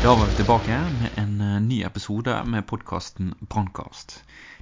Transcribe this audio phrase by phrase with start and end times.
[0.00, 4.14] Da var vi tilbake med en eh, ny episode med podkasten Brannkast.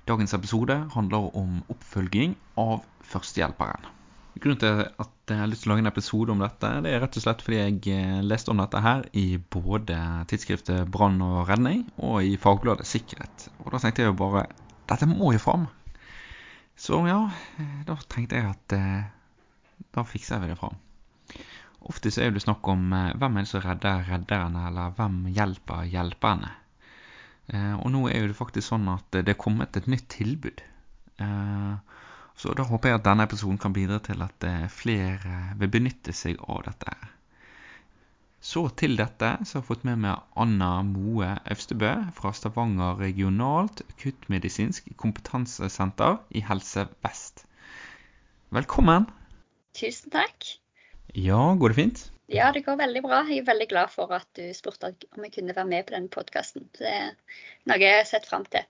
[0.04, 3.86] Dagens episode handler om oppfølging av førstehjelperen.
[4.42, 7.04] Grunnen til at jeg har lyst til å lage en episode om dette, det er
[7.04, 11.44] rett og slett fordi jeg eh, leste om dette her i både tidsskriftet Brann og
[11.52, 13.46] redning og i fagbladet Sikkerhet.
[13.62, 14.48] Og da tenkte jeg jo bare
[14.90, 15.70] dette må jo fram.
[16.74, 17.20] Så ja,
[17.86, 19.06] da tenkte jeg at eh,
[19.94, 20.82] da fikser vi det fram.
[21.88, 25.20] Ofte så er det snakk om eh, hvem er det som redder redderne, eller hvem
[25.32, 26.50] hjelper hjelperne.
[27.48, 30.60] Eh, og nå er det faktisk sånn at det er kommet et nytt tilbud.
[31.24, 32.02] Eh,
[32.38, 36.38] så da håper jeg at denne episoden kan bidra til at flere vil benytte seg
[36.46, 36.92] av dette.
[38.38, 43.82] Så til dette så har jeg fått med meg Anna Moe Øvstebø fra Stavanger regionalt
[43.88, 47.42] akuttmedisinsk kompetansesenter i Helse Vest.
[48.54, 49.10] Velkommen!
[49.74, 50.52] Tusen takk.
[51.14, 52.10] Ja, går det fint?
[52.28, 53.22] Ja, det går veldig bra.
[53.28, 56.12] Jeg er veldig glad for at du spurte om jeg kunne være med på denne
[56.12, 56.66] podkasten.
[56.76, 57.14] Det er
[57.68, 58.66] noe jeg har sett fram til.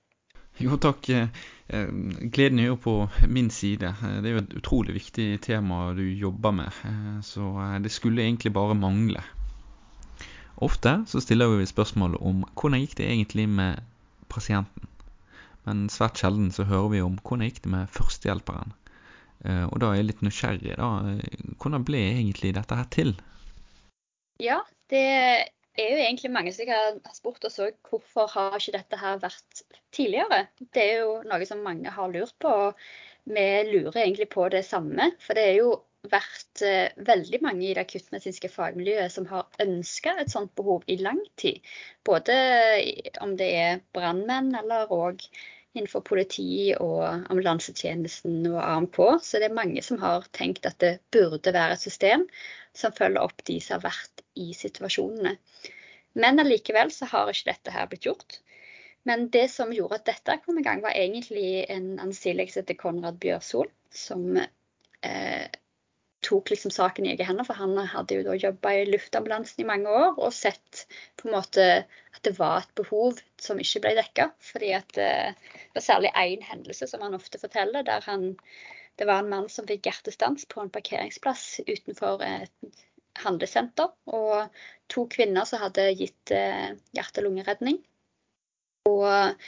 [0.62, 1.08] Jo, takk.
[1.10, 1.90] Eh,
[2.34, 2.94] Gleden er jo på
[3.30, 3.90] min side.
[3.94, 8.22] Eh, Det er jo et utrolig viktig tema du jobber med, eh, så det skulle
[8.22, 9.22] egentlig bare mangle.
[10.58, 13.82] Ofte så stiller vi spørsmål om hvordan gikk det egentlig med
[14.28, 14.86] pasienten.
[15.66, 18.72] Men svært sjelden så hører vi om hvordan gikk det med førstehjelperen.
[19.44, 20.90] Eh, Og da er jeg litt nysgjerrig, da.
[21.60, 23.14] Hvordan ble egentlig dette her til?
[24.42, 25.04] Ja, det
[25.78, 29.62] er jo egentlig mange som har spurt oss òg hvorfor har ikke dette her vært
[29.94, 30.46] tidligere.
[30.74, 32.88] Det er jo noe som mange har lurt på, og
[33.28, 35.12] vi lurer egentlig på det samme.
[35.22, 35.76] For det er jo
[36.08, 40.96] vært eh, veldig mange i det akuttmedisinske fagmiljøet som har ønska et sånt behov i
[41.02, 41.58] lang tid.
[42.06, 42.34] Både
[43.24, 45.26] om det er brannmenn eller òg
[45.76, 48.98] innenfor politi og ambulansetjenesten og AMK.
[49.22, 52.26] Så det er mange som har tenkt at det burde være et system
[52.76, 55.36] som følger opp de som har vært i situasjonene.
[56.18, 58.40] Men allikevel så har ikke dette her blitt gjort.
[59.08, 62.76] Men det som gjorde at dette kom i gang, var egentlig en ansielig som heter
[62.80, 65.46] Konrad Bjørsol, som eh,
[66.28, 69.68] tok liksom saken i egne hender, for han hadde jo da jobba i luftambulansen i
[69.68, 70.84] mange år og sett
[71.16, 71.68] på en måte
[72.16, 74.28] at det var et behov som ikke ble dekka.
[74.50, 78.34] Fordi eh, det var særlig én hendelse som han ofte forteller, der han
[78.98, 82.80] det var en mann som fikk hjertestans på en parkeringsplass utenfor et
[83.22, 83.92] handlesenter.
[84.10, 84.48] Og
[84.90, 87.78] to kvinner som hadde gitt hjerte- og lungeredning.
[88.90, 89.44] Og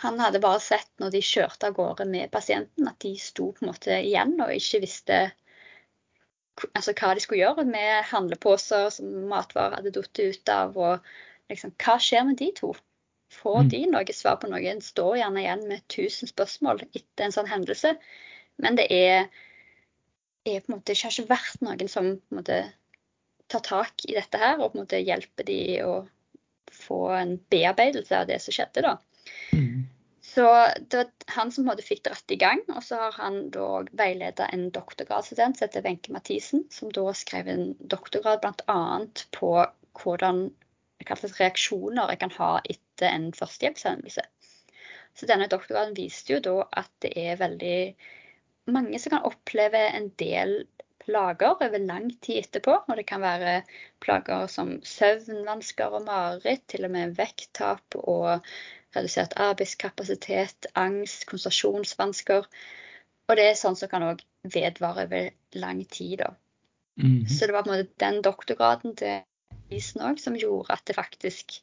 [0.00, 3.64] han hadde bare sett når de kjørte av gårde med pasienten, at de sto på
[3.64, 5.20] en måte igjen og ikke visste
[6.74, 10.76] altså, hva de skulle gjøre med handleposer som matvarer hadde falt ut av.
[10.76, 12.74] Og liksom, hva skjer med de to?
[13.38, 13.68] Får Mm.
[13.68, 14.64] de noe svar på noe?
[14.70, 17.94] En står gjerne igjen med 1000 spørsmål etter en sånn hendelse.
[18.58, 19.28] Men det er,
[20.48, 22.60] er på en måte, det har ikke vært noen som på en måte,
[23.48, 25.92] tar tak i dette her og på en måte hjelper de å
[26.72, 28.82] få en bearbeidelse av det som skjedde.
[28.84, 28.96] da.
[30.28, 30.44] Så
[30.90, 34.48] det var han som hadde fikk dratt i gang, og så har han da veileda
[34.52, 38.80] en doktorgradsstudent som heter Wenche Mathisen, som da skrev en doktorgrad bl.a.
[39.38, 39.52] på
[40.02, 40.48] hvordan
[41.08, 44.26] reaksjoner jeg kan ha etter en førstehjelpshendelse.
[45.16, 47.78] Så denne doktorgraden viste jo da at det er veldig
[48.70, 50.60] mange som kan oppleve en del
[51.02, 52.74] plager over lang tid etterpå.
[52.84, 53.62] Og det kan være
[54.04, 58.44] plager som søvnvansker og mareritt, til og med vekttap og
[58.96, 62.48] redusert arbeidskapasitet, angst, konsentrasjonsvansker.
[63.28, 66.18] Og det er sånn som kan òg vedvare over lang tid.
[66.18, 66.34] da.
[66.96, 67.28] Mhm.
[67.28, 69.22] Så det var på en måte den doktorgraden til
[69.70, 71.60] Isen òg som gjorde at det faktisk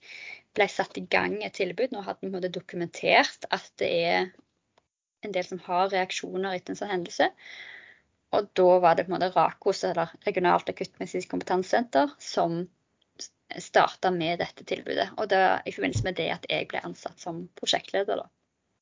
[0.53, 1.91] ble satt i gang et tilbud.
[1.91, 4.31] Nå hadde vi dokumentert at det er
[5.25, 7.31] en del som har reaksjoner etter en sånn hendelse.
[8.35, 12.65] Og da var det på en måte RAKOS, eller Regionalt akuttmedisinsk kompetansesenter, som
[13.63, 15.09] starta med dette tilbudet.
[15.19, 18.29] Og det var i forbindelse med det at jeg ble ansatt som prosjektleder, da.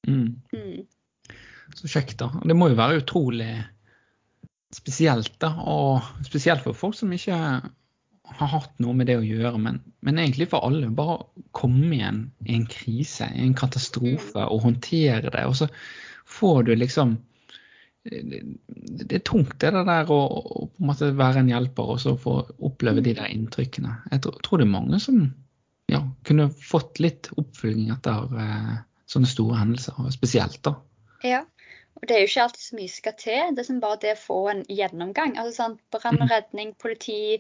[0.07, 0.41] Mm.
[0.53, 1.37] Mm.
[1.79, 2.29] Så kjekt, da.
[2.43, 3.51] Det må jo være utrolig
[4.73, 5.53] spesielt, da.
[5.69, 7.37] Og spesielt for folk som ikke
[8.33, 10.91] har hatt noe med det å gjøre, men, men egentlig for alle.
[10.95, 11.21] Bare
[11.55, 15.45] komme igjen i en krise, i en katastrofe, og håndtere det.
[15.49, 15.69] Og så
[16.29, 17.17] får du liksom
[18.03, 22.15] det, er tungt det der å, å på en måte være en hjelper og så
[22.19, 22.35] få
[22.65, 23.95] oppleve de der inntrykkene.
[24.11, 25.21] Jeg tror, tror det er mange som
[25.91, 28.75] ja, kunne fått litt oppfølging etter eh,
[29.11, 30.75] sånne store hendelser, spesielt da.
[31.23, 31.43] Ja,
[31.99, 33.53] og det er jo ikke alltid så mye skal til.
[33.55, 35.37] Det er som bare det å få en gjennomgang.
[35.37, 37.39] altså sånn, Brann og redning, politi,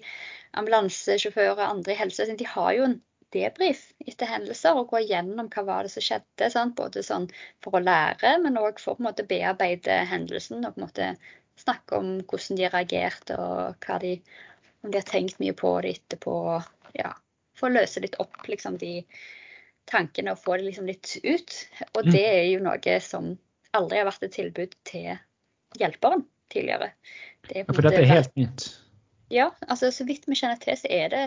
[0.59, 2.99] ambulansesjåfører, andre i helsevesenet, de har jo en
[3.33, 6.49] debrief etter hendelser og gå gjennom hva var det som skjedde.
[6.53, 6.75] Sant?
[6.79, 7.29] Både sånn
[7.63, 11.13] for å lære, men òg for å måte bearbeide hendelsen og måte
[11.59, 14.15] snakke om hvordan de reagerte og de,
[14.83, 16.35] om de har tenkt mye på det etterpå.
[16.97, 17.13] Ja,
[17.57, 19.03] for å løse litt opp liksom, de
[19.89, 21.57] tankene og få det liksom litt ut.
[21.93, 23.33] Og det er jo noe som
[23.73, 25.13] aldri har vært et tilbud til
[25.79, 26.93] hjelperen tidligere.
[27.49, 28.67] Det ja, for dette er helt nytt?
[29.33, 31.21] Ja, altså så vidt vi kjenner til, så er det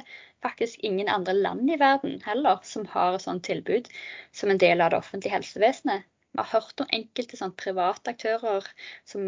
[0.44, 3.88] faktisk ingen andre land i verden heller som har et sånt tilbud
[4.36, 6.06] som en del av det offentlige helsevesenet.
[6.36, 8.68] Vi har hørt om enkelte sånn, private aktører
[9.08, 9.24] som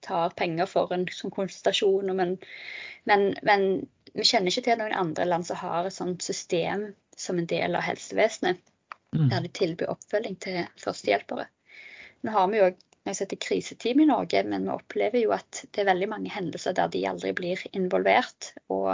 [0.00, 2.36] tar penger for en sånn konsultasjon, men,
[3.10, 3.66] men, men,
[4.14, 6.88] vi kjenner ikke til noen andre land som har et sånt system
[7.20, 8.62] som en del av helsevesenet,
[9.12, 9.26] mm.
[9.28, 11.44] der de tilbyr oppfølging til førstehjelpere.
[12.24, 12.70] Nå har vi jo
[13.08, 16.76] jeg setter kriseteam i Norge, men vi opplever jo at det er veldig mange hendelser
[16.76, 18.52] der de aldri blir involvert.
[18.72, 18.90] Og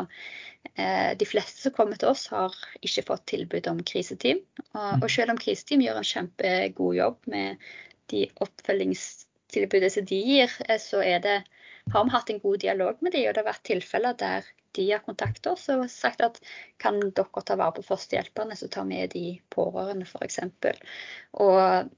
[0.75, 2.55] eh, de fleste som kommer til oss, har
[2.87, 4.45] ikke fått tilbud om kriseteam.
[4.69, 7.67] Og, og selv om kriseteam gjør en kjempegod jobb med
[8.13, 11.41] de oppfølgingstilbudet som de gir, så så det,
[11.93, 14.87] har vi hatt en god dialog med de, og det har vært tilfeller der de
[14.93, 16.39] har kontaktet oss og sagt at
[16.83, 20.43] kan dere ta vare på førstehjelperne, så tar vi de pårørende f.eks.
[21.43, 21.89] Og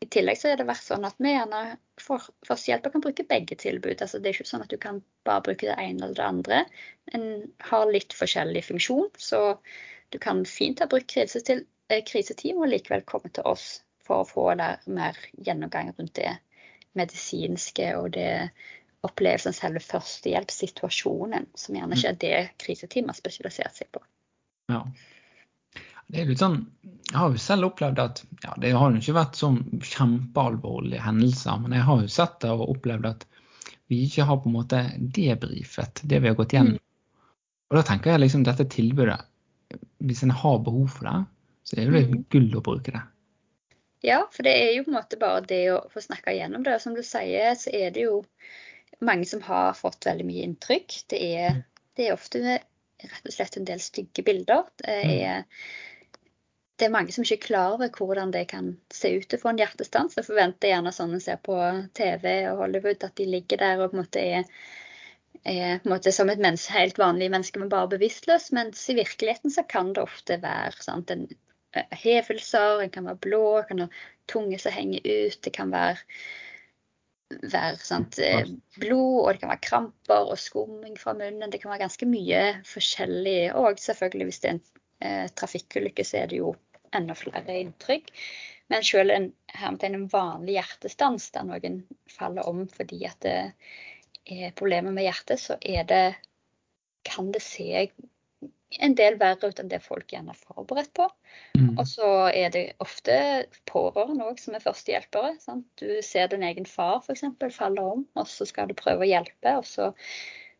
[0.00, 1.62] i tillegg så er det vært sånn at vi gjerne
[1.98, 3.98] for førstehjelper kan bruke begge tilbud.
[3.98, 6.60] Altså det er ikke sånn at du kan bare bruke det ene eller det andre.
[7.18, 7.26] En
[7.70, 9.42] har litt forskjellig funksjon, så
[10.14, 14.46] du kan fint ha brukt eh, kriseteam og likevel komme til oss for å få
[14.86, 16.36] mer gjennomgang rundt det
[16.96, 18.30] medisinske og det
[19.06, 24.02] opplevelsen av selve førstehjelpssituasjonen, som gjerne ikke er det kriseteamet har spesialisert seg på.
[24.72, 24.82] Ja.
[26.08, 26.62] Det er litt sånn,
[27.08, 31.60] Jeg har jo selv opplevd at ja, det har jo ikke vært sånn kjempealvorlige hendelser,
[31.62, 33.24] men jeg har jo sett det og opplevd at
[33.88, 36.76] vi ikke har på en måte debrifet det vi har gått gjennom.
[36.76, 37.32] Mm.
[37.68, 39.18] Og da tenker jeg liksom dette tilbudet,
[40.04, 41.16] hvis en har behov for det,
[41.68, 42.20] så er det jo mm.
[42.32, 43.04] gull å bruke det.
[44.04, 46.76] Ja, for det er jo på en måte bare det å få snakka gjennom det.
[46.76, 48.22] Og som du sier, så er det jo
[49.04, 51.00] mange som har fått veldig mye inntrykk.
[51.12, 51.64] Det er, mm.
[51.98, 54.68] det er ofte rett og slett en del stygge bilder.
[54.80, 55.12] Det mm.
[55.18, 55.66] er
[56.78, 59.50] det er mange som ikke er klar over hvordan det kan se ut å få
[59.50, 60.14] en hjertestans.
[60.14, 61.56] Jeg forventer gjerne sånn en ser på
[61.98, 64.44] TV og Hollywood, at de ligger der og på en måte er,
[65.42, 68.52] er på en måte som et menneske, helt vanlig menneske, men bare bevisstløs.
[68.54, 71.26] Mens i virkeligheten så kan det ofte være sant, en,
[71.98, 73.88] hevelser, en kan være blå, en kan ha
[74.30, 75.98] tunge som henger ut, det kan være,
[77.42, 78.20] være sant,
[78.78, 81.50] blod, og det kan være kramper og skumming fra munnen.
[81.50, 83.40] Det kan være ganske mye forskjellig.
[83.58, 84.64] Og selvfølgelig hvis det er en
[85.02, 86.54] eh, trafikkulykke, så er det jo
[86.96, 88.12] enda flere inntrykk.
[88.68, 89.30] Men selv en,
[89.80, 91.82] en vanlig hjertestans der noen
[92.12, 93.38] faller om fordi at det
[94.28, 96.04] er problemer med hjertet, så er det,
[97.08, 97.88] kan det se
[98.76, 101.06] en del verre ut enn det folk gjerne er forberedt på.
[101.56, 101.70] Mm.
[101.78, 103.16] Og så er det ofte
[103.70, 105.32] pårørende òg som er førstehjelpere.
[105.40, 105.64] Sant?
[105.80, 107.24] Du ser din egen far f.eks.
[107.56, 109.56] falle om, og så skal du prøve å hjelpe.
[109.56, 109.94] og så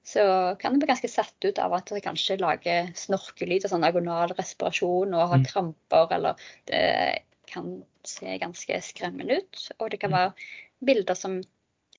[0.06, 0.22] så
[0.60, 4.32] kan det bli ganske satt ut av at det kanskje lager snorkelyd og sånn agonal
[4.38, 5.48] respirasjon og har mm.
[5.50, 6.84] kramper, eller det
[7.48, 9.68] kan se ganske skremmende ut.
[9.78, 10.18] Og det kan mm.
[10.18, 11.38] være bilder som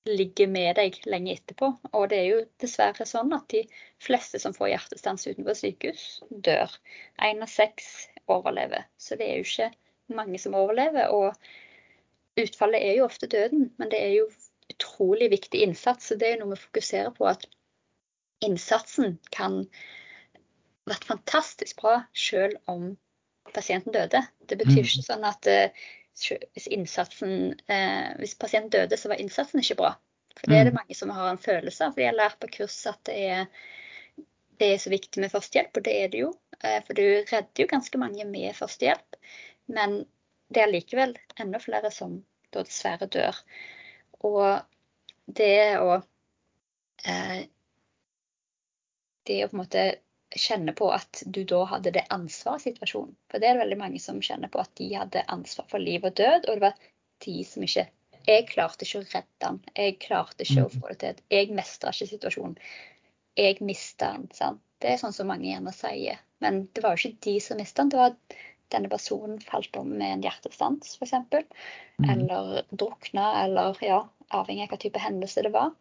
[0.08, 1.70] ligger med deg lenge etterpå.
[1.92, 3.62] Og det er jo dessverre sånn at de
[4.02, 6.72] fleste som får hjertestans utenfor sykehus, dør.
[7.22, 8.86] Én av seks overlever.
[8.98, 9.70] Så det er jo ikke
[10.16, 11.12] mange som overlever.
[11.14, 14.28] Og utfallet er jo ofte døden, men det er jo
[14.72, 16.10] utrolig viktig innsats.
[16.10, 17.28] Så det er jo noe vi fokuserer på.
[17.28, 17.46] at
[18.44, 19.64] innsatsen kan
[20.88, 22.94] vært fantastisk bra selv om
[23.54, 24.22] pasienten døde.
[24.46, 24.86] Det betyr mm.
[24.86, 25.88] ikke sånn at uh,
[26.54, 27.34] hvis, innsatsen,
[27.70, 29.94] uh, hvis pasienten døde, så var innsatsen ikke bra.
[30.38, 30.80] For det er det mm.
[30.80, 31.98] mange som har en følelse av.
[31.98, 33.66] Vi har lært på kurs at det er,
[34.60, 36.32] det er så viktig med førstehjelp, og det er det jo.
[36.60, 39.20] Uh, for du redder jo ganske mange med førstehjelp.
[39.70, 40.02] Men
[40.50, 42.20] det er likevel enda flere som
[42.54, 43.36] da dessverre dør.
[44.26, 44.60] Og
[45.30, 46.00] det å
[49.30, 49.84] det å på en måte
[50.36, 53.16] kjenne på at du da hadde det ansvaret i situasjonen.
[53.30, 56.04] For det er det veldig mange som kjenner på at de hadde ansvar for liv
[56.06, 56.84] og død, og det var
[57.26, 57.88] de som ikke
[58.28, 59.58] Jeg klarte ikke å redde han.
[59.74, 60.74] Jeg klarte ikke å mm.
[60.76, 61.20] få det til.
[61.32, 62.58] Jeg mestra ikke situasjonen.
[63.40, 64.26] Jeg mista han.
[64.36, 64.60] sant?
[64.80, 66.20] Det er sånn som mange gjerne sier.
[66.44, 67.90] Men det var jo ikke de som mista han.
[67.92, 68.36] Det var at
[68.74, 71.16] denne personen falt om med en hjertestans, f.eks.
[71.96, 72.10] Mm.
[72.12, 74.02] Eller drukna, eller ja,
[74.36, 75.72] avhengig av hva type hendelse det var,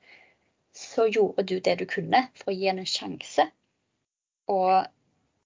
[0.80, 3.46] så gjorde du det du kunne for å gi henne en sjanse.
[4.50, 4.72] Og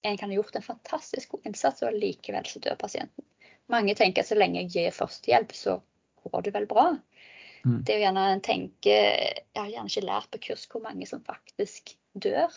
[0.04, 3.26] en kan ha gjort en fantastisk god innsats, og likevel så dør pasienten.
[3.72, 5.78] Mange tenker at så lenge jeg gir førstehjelp, så
[6.24, 6.90] går det vel bra.
[7.64, 7.80] Mm.
[7.80, 11.08] Det er jo gjerne en tenker Jeg har gjerne ikke lært på kurs hvor mange
[11.08, 12.52] som faktisk dør.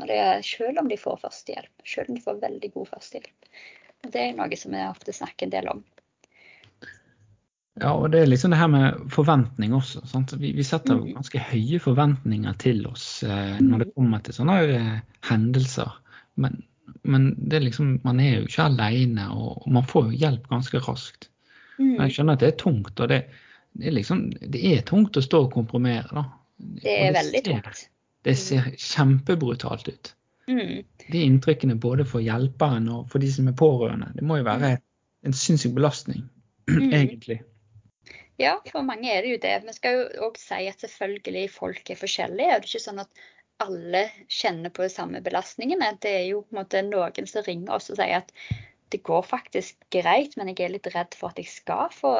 [0.00, 1.84] Er, selv om de får førstehjelp.
[1.84, 3.50] Selv om de får veldig god førstehjelp.
[4.00, 5.82] Og det er noe som vi ofte snakker en del om.
[7.80, 10.02] Ja, og det er liksom det her med forventning også.
[10.06, 10.32] Sant?
[10.36, 11.14] Vi, vi setter Mm.
[11.16, 14.98] ganske høye forventninger til oss eh, når det kommer til sånne eh,
[15.30, 15.92] hendelser.
[16.36, 16.62] Men,
[17.04, 20.48] men det er liksom, man er jo ikke alene, og, og man får jo hjelp
[20.52, 21.28] ganske raskt.
[21.78, 22.00] Men Mm.
[22.02, 23.22] jeg skjønner at det er tungt, og det,
[23.72, 24.18] det, er, liksom,
[24.52, 26.10] det er tungt å stå og komprimere.
[26.12, 26.24] da.
[26.58, 27.86] Det er er veldig ser- tungt.
[28.28, 30.10] Det ser kjempebrutalt ut.
[30.50, 30.82] Mm.
[31.10, 34.74] De inntrykkene både for hjelperen og for de som er pårørende, det må jo være
[35.24, 36.26] en sinnssyk belastning,
[36.70, 36.92] Mm.
[36.92, 37.40] egentlig.
[38.40, 39.52] Ja, for mange er det jo det.
[39.66, 42.48] Vi skal jo òg si at selvfølgelig folk er forskjellige.
[42.48, 43.22] Det er ikke sånn at
[43.60, 45.92] alle kjenner på de samme belastningene.
[46.00, 48.32] Det er jo på en måte noen som ringer oss og sier at
[48.90, 52.14] det går faktisk greit, men jeg er litt redd for at jeg skal få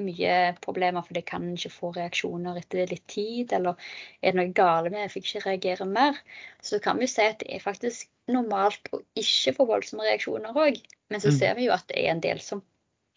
[0.00, 3.76] mye problemer for jeg kan ikke få reaksjoner etter litt tid, eller
[4.22, 6.20] er det noe galt med jeg fikk ikke reagere mer.
[6.64, 10.56] Så kan vi jo si at det er faktisk normalt å ikke få voldsomme reaksjoner
[10.56, 10.80] òg.
[11.12, 11.38] Men så Mm.
[11.38, 12.62] ser vi jo at det er en del som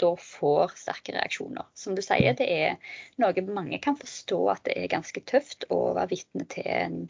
[0.01, 1.65] da får sterke reaksjoner.
[1.77, 2.77] Som du sier, det er
[3.21, 7.01] noe mange kan forstå at det er ganske tøft å være vitne til en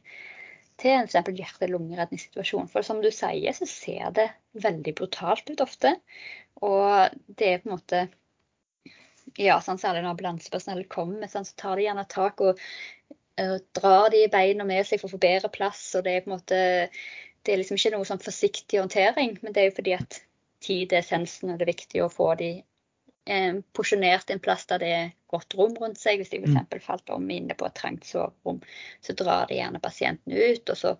[0.81, 1.29] til en f.eks.
[1.39, 2.67] hjerte-lungeredningssituasjon.
[2.71, 4.27] For som du sier, så ser det
[4.63, 5.93] veldig brutalt ut ofte.
[6.65, 8.05] Og det er på en måte
[9.41, 12.59] Ja, sånn særlig når ambulansepersonellet kommer, sånn, så tar de gjerne tak og
[13.41, 15.81] uh, drar de beina med seg for å få bedre plass.
[15.97, 16.59] Og det er på en måte
[17.45, 20.21] Det er liksom ikke noe sånn forsiktig håndtering, men det er jo fordi at
[20.65, 22.49] tid er essensen, og det er viktig å få de
[23.25, 26.21] eh, porsjonert en plass der det er godt rom rundt seg.
[26.21, 26.85] Hvis de f.eks.
[26.85, 28.61] falt om inne på et trangt soverom,
[29.03, 30.95] så drar de gjerne pasienten ut, og så,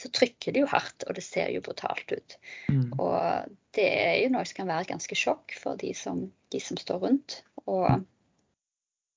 [0.00, 2.38] så trykker de jo hardt, og det ser jo brutalt ut.
[2.72, 2.88] Mm.
[2.96, 6.80] Og det er jo noe som kan være ganske sjokk for de som, de som
[6.80, 7.40] står rundt.
[7.66, 8.06] Og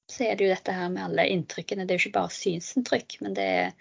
[0.09, 1.85] så er det jo dette her med alle inntrykkene.
[1.85, 3.73] Det er jo ikke bare synsinntrykk, men det er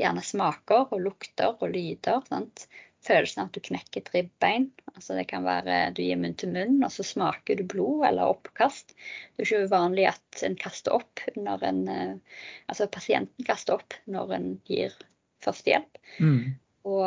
[0.00, 2.20] gjerne smaker og lukter og lyder.
[2.28, 2.66] sant?
[3.06, 4.66] Følelsen av at du knekker et ribbein.
[4.92, 8.32] Altså det kan være du gir munn til munn, og så smaker du blod eller
[8.34, 8.92] oppkast.
[8.92, 13.96] Det er ikke uvanlig at en kaster opp når en eh, Altså pasienten kaster opp
[14.10, 14.92] når en gir
[15.44, 16.00] førstehjelp.
[16.20, 16.58] Mm.
[16.90, 17.06] Og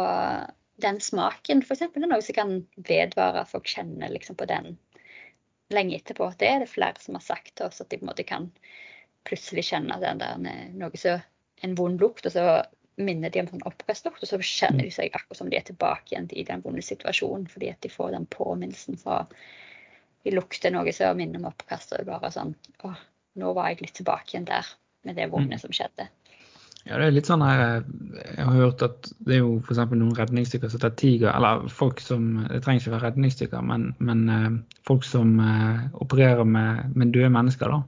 [0.83, 1.85] den smaken f.eks.
[1.85, 2.55] er noe som kan
[2.89, 3.45] vedvare.
[3.49, 4.73] Folk kjenner liksom på den
[5.73, 6.31] lenge etterpå.
[6.39, 8.49] Det er det flere som har sagt til oss, at de på en måte kan
[9.27, 10.41] plutselig kjenne den der
[10.73, 11.19] noe så
[11.63, 12.63] en vond lukt, og så
[12.95, 16.13] minner de om sånn oppkastlukt, og så kjenner de seg akkurat som de er tilbake
[16.13, 19.23] igjen i den vonde situasjonen, fordi at de får den påminnelsen fra
[20.23, 22.53] De lukter noe som minner om oppkast, og det bare sånn
[22.87, 22.93] Å,
[23.41, 24.69] nå var jeg litt tilbake igjen der
[25.03, 26.07] med det vonde som skjedde.
[26.83, 27.83] Ja, det er litt sånn her eh,
[28.35, 29.79] Jeg har hørt at det er jo f.eks.
[29.93, 34.23] noen redningsstykker som tar tiger, eller folk som Det trenger ikke være redningsstykker, men, men
[34.33, 34.49] eh,
[34.87, 37.81] folk som eh, opererer med, med døde mennesker, da.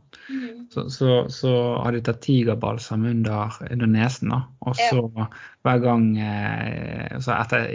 [0.72, 1.52] Så, så, så
[1.84, 4.40] har de tatt tigerbalsam under, under nesen, da.
[4.66, 5.04] Og så
[5.64, 6.08] hver gang
[7.22, 7.68] så etter,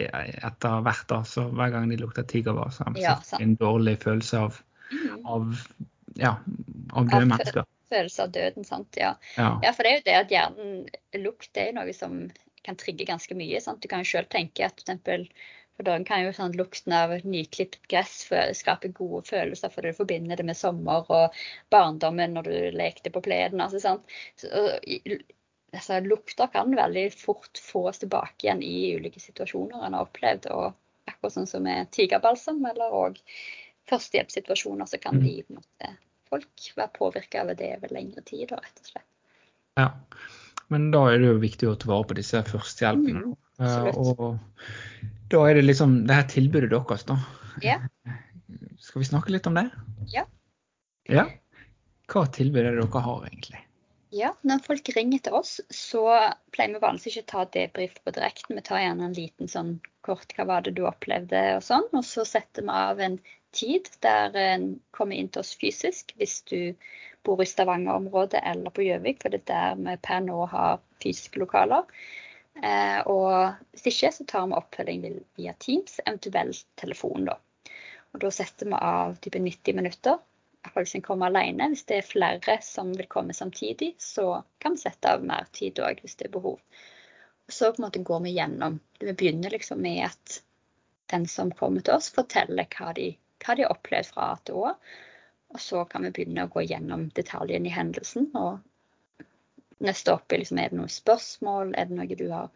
[0.42, 3.94] etter hvert, da, så hver gang de lukter tigerbalsam, Ja, så får de en dårlig
[4.02, 4.58] følelse av,
[5.22, 5.54] av
[6.18, 6.34] ja,
[6.90, 7.68] av døde mennesker.
[7.90, 8.96] Følelse av døden, sant.
[9.00, 9.14] Ja.
[9.36, 9.52] Ja.
[9.64, 12.20] Ja, for det er jo det at hjernen lukt er noe som
[12.66, 13.60] kan trigge ganske mye.
[13.64, 13.80] Sant?
[13.82, 15.26] Du kan jo selv tenke at f.eks.
[15.76, 18.26] for dagen kan jo sånn lukten av nyklipt gress
[18.58, 21.38] skape gode følelser, for du forbinder det med sommer og
[21.72, 23.62] barndommen når du lekte på plenen.
[23.64, 24.04] Altså, sant?
[24.36, 24.90] Så, og
[25.72, 30.50] altså, lukter kan veldig fort få oss tilbake igjen i ulike situasjoner en har opplevd.
[30.52, 30.76] og
[31.08, 33.16] Akkurat sånn som med tigerbalsam, eller òg
[33.90, 35.24] førstehjelpssituasjoner, så kan Mm.
[35.24, 35.96] de på en måte,
[36.30, 39.06] folk være påvirka av det over lengre tid, da, rett og slett.
[39.78, 39.88] Ja,
[40.70, 43.28] men da er det jo viktig å ta vare på disse førstehjelpene.
[43.30, 44.20] Mm, Eh, absolutt.
[44.24, 44.38] og
[45.28, 47.18] da er det liksom det her tilbudet deres, da.
[47.60, 47.74] Ja.
[48.80, 49.66] Skal vi snakke litt om det?
[50.14, 50.22] Ja.
[51.12, 51.26] Ja.
[52.08, 53.60] Hva tilbud er det dere har, egentlig?
[54.10, 56.02] Ja, når folk ringer til oss, så
[56.50, 58.56] pleier vi vanligvis ikke å ta debrief på direkten.
[58.58, 59.76] Vi tar gjerne en liten sånn
[60.06, 61.86] kort 'hva var det du opplevde', og sånn.
[61.94, 63.20] Og så setter vi av en
[63.54, 66.74] tid der en kommer inn til oss fysisk, hvis du
[67.22, 71.42] bor i Stavanger-området eller på Gjøvik, for det er der vi per nå har fysiske
[71.42, 71.86] lokaler.
[72.62, 75.06] Eh, og hvis ikke, så tar vi oppfølging
[75.38, 77.38] via Teams, eventuelt telefon, da.
[78.10, 80.18] Og da setter vi av type 90 minutter.
[80.64, 81.70] Iallfall hvis en kommer alene.
[81.72, 85.80] Hvis det er flere som vil komme samtidig, så kan vi sette av mer tid
[85.80, 86.58] òg, hvis det er behov.
[87.48, 88.80] Og så på en måte går vi gjennom.
[89.00, 90.40] Vi begynner liksom med at
[91.10, 93.08] den som kommer til oss, forteller hva de,
[93.42, 94.74] hva de har opplevd fra A til Å.
[95.50, 98.60] Og så kan vi begynne å gå gjennom detaljene i hendelsen og
[99.82, 102.52] nøste opp liksom, er det noen spørsmål, er det noe du har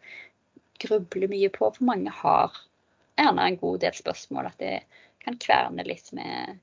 [0.79, 1.71] grubler mye på.
[1.75, 2.55] For mange har
[3.19, 4.51] gjerne en god del spørsmål.
[4.51, 4.77] At det
[5.25, 6.61] kan kverne litt med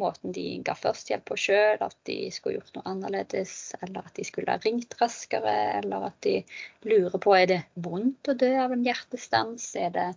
[0.00, 4.26] måten de ga førstehjelp på sjøl, at de skulle gjort noe annerledes, eller at de
[4.26, 6.38] skulle ha ringt raskere, eller at de
[6.88, 9.70] lurer på er det vondt å dø av en hjertestans.
[9.78, 10.08] Er det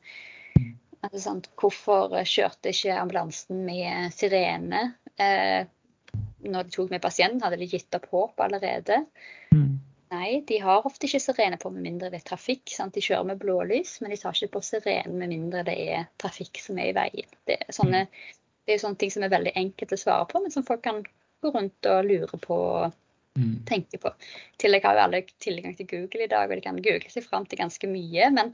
[1.01, 4.91] altså, Hvorfor kjørte ikke ambulansen med sirene?
[5.21, 5.63] Eh,
[6.41, 9.03] når de tok med pasienten, hadde de gitt opp håp allerede?
[9.53, 9.79] Mm.
[10.11, 12.73] Nei, de har ofte ikke sirene på med mindre det er trafikk.
[12.73, 12.97] Sant?
[12.97, 16.59] De kjører med blålys, men de tar ikke på sirenen med mindre det er trafikk
[16.59, 17.37] som er i veien.
[17.47, 18.01] Det er, sånne,
[18.65, 20.83] det er jo sånne ting som er veldig enkelt å svare på, men som folk
[20.85, 21.03] kan
[21.41, 23.55] gå rundt og lure på og mm.
[23.69, 24.11] tenke på.
[24.53, 27.25] I tillegg har jo alle tilgang til Google i dag, og de kan google seg
[27.25, 28.53] fram til ganske mye, men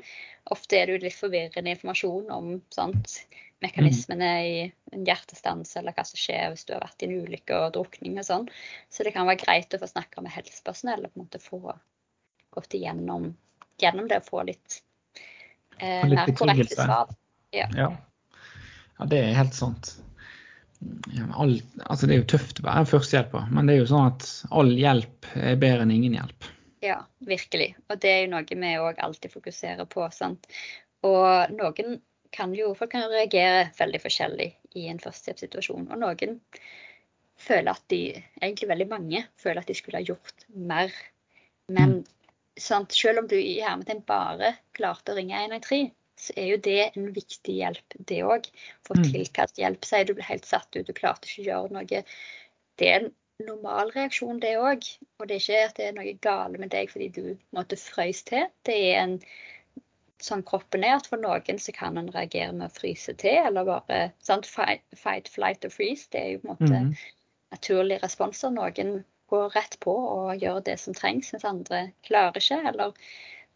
[0.53, 3.19] ofte er det jo litt forvirrende informasjon om sånt
[3.65, 4.57] mekanismene i
[4.93, 8.19] en hjertestans, eller hva som skjer hvis du har vært i en ulykke og drukning
[8.21, 8.45] og sånn.
[8.93, 11.61] Så det kan være greit å få snakke med helsepersonell og på en måte få
[12.53, 13.31] gått igjennom
[13.81, 14.81] gjennom det og få litt,
[15.79, 17.11] eh, litt mer korrekte svar.
[17.55, 17.67] Ja.
[17.77, 17.89] ja.
[18.97, 19.07] Ja.
[19.09, 19.95] det er helt sant.
[21.33, 21.55] All,
[21.87, 24.69] altså det er jo tøft å være førstehjelper, men det er jo sånn at all
[24.77, 26.51] hjelp er bedre enn ingen hjelp.
[26.85, 27.71] Ja, virkelig.
[27.89, 30.05] Og det er jo noe vi òg alltid fokuserer på.
[30.13, 30.45] Sant?
[31.07, 31.97] Og noen
[32.35, 35.87] kan jo, folk kan reagere veldig forskjellig i en førstehjelpssituasjon.
[35.89, 36.37] Og noen
[37.41, 38.01] føler at de,
[38.41, 40.93] egentlig veldig mange, føler at de skulle ha gjort mer.
[41.73, 42.01] Men
[42.59, 46.79] sant, selv om du i hermetegn bare klarte å ringe 113, så er jo det
[46.87, 48.49] en viktig hjelp, det òg.
[48.87, 49.05] Få mm.
[49.11, 49.85] tilkalt hjelp.
[49.85, 52.03] Si du ble helt satt ut, du klarte ikke å gjøre noe.
[52.77, 53.11] Det er en
[53.45, 54.87] normal reaksjon, det òg.
[55.19, 57.23] Og det er ikke at det er noe gale med deg fordi du
[57.55, 58.49] måtte frøys til.
[58.65, 59.19] Det er en
[60.23, 63.67] sånn kroppen er, at for noen så kan en reagere med å fryse til, eller
[63.67, 64.49] bare sant?
[64.49, 66.09] Fight, fight, flight og freeze.
[66.13, 66.91] Det er jo på en måte mm.
[67.53, 68.53] naturlige responser.
[68.55, 72.61] Noen går rett på og gjør det som trengs, mens andre klarer ikke.
[72.71, 72.95] Eller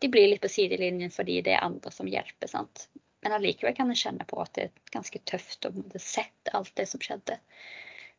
[0.02, 2.50] de blir litt på sidelinjen fordi det er andre som hjelper.
[2.50, 2.88] sant?
[3.22, 5.72] Men allikevel kan en kjenne på at det er ganske tøft å
[6.02, 7.38] sette alt det som skjedde.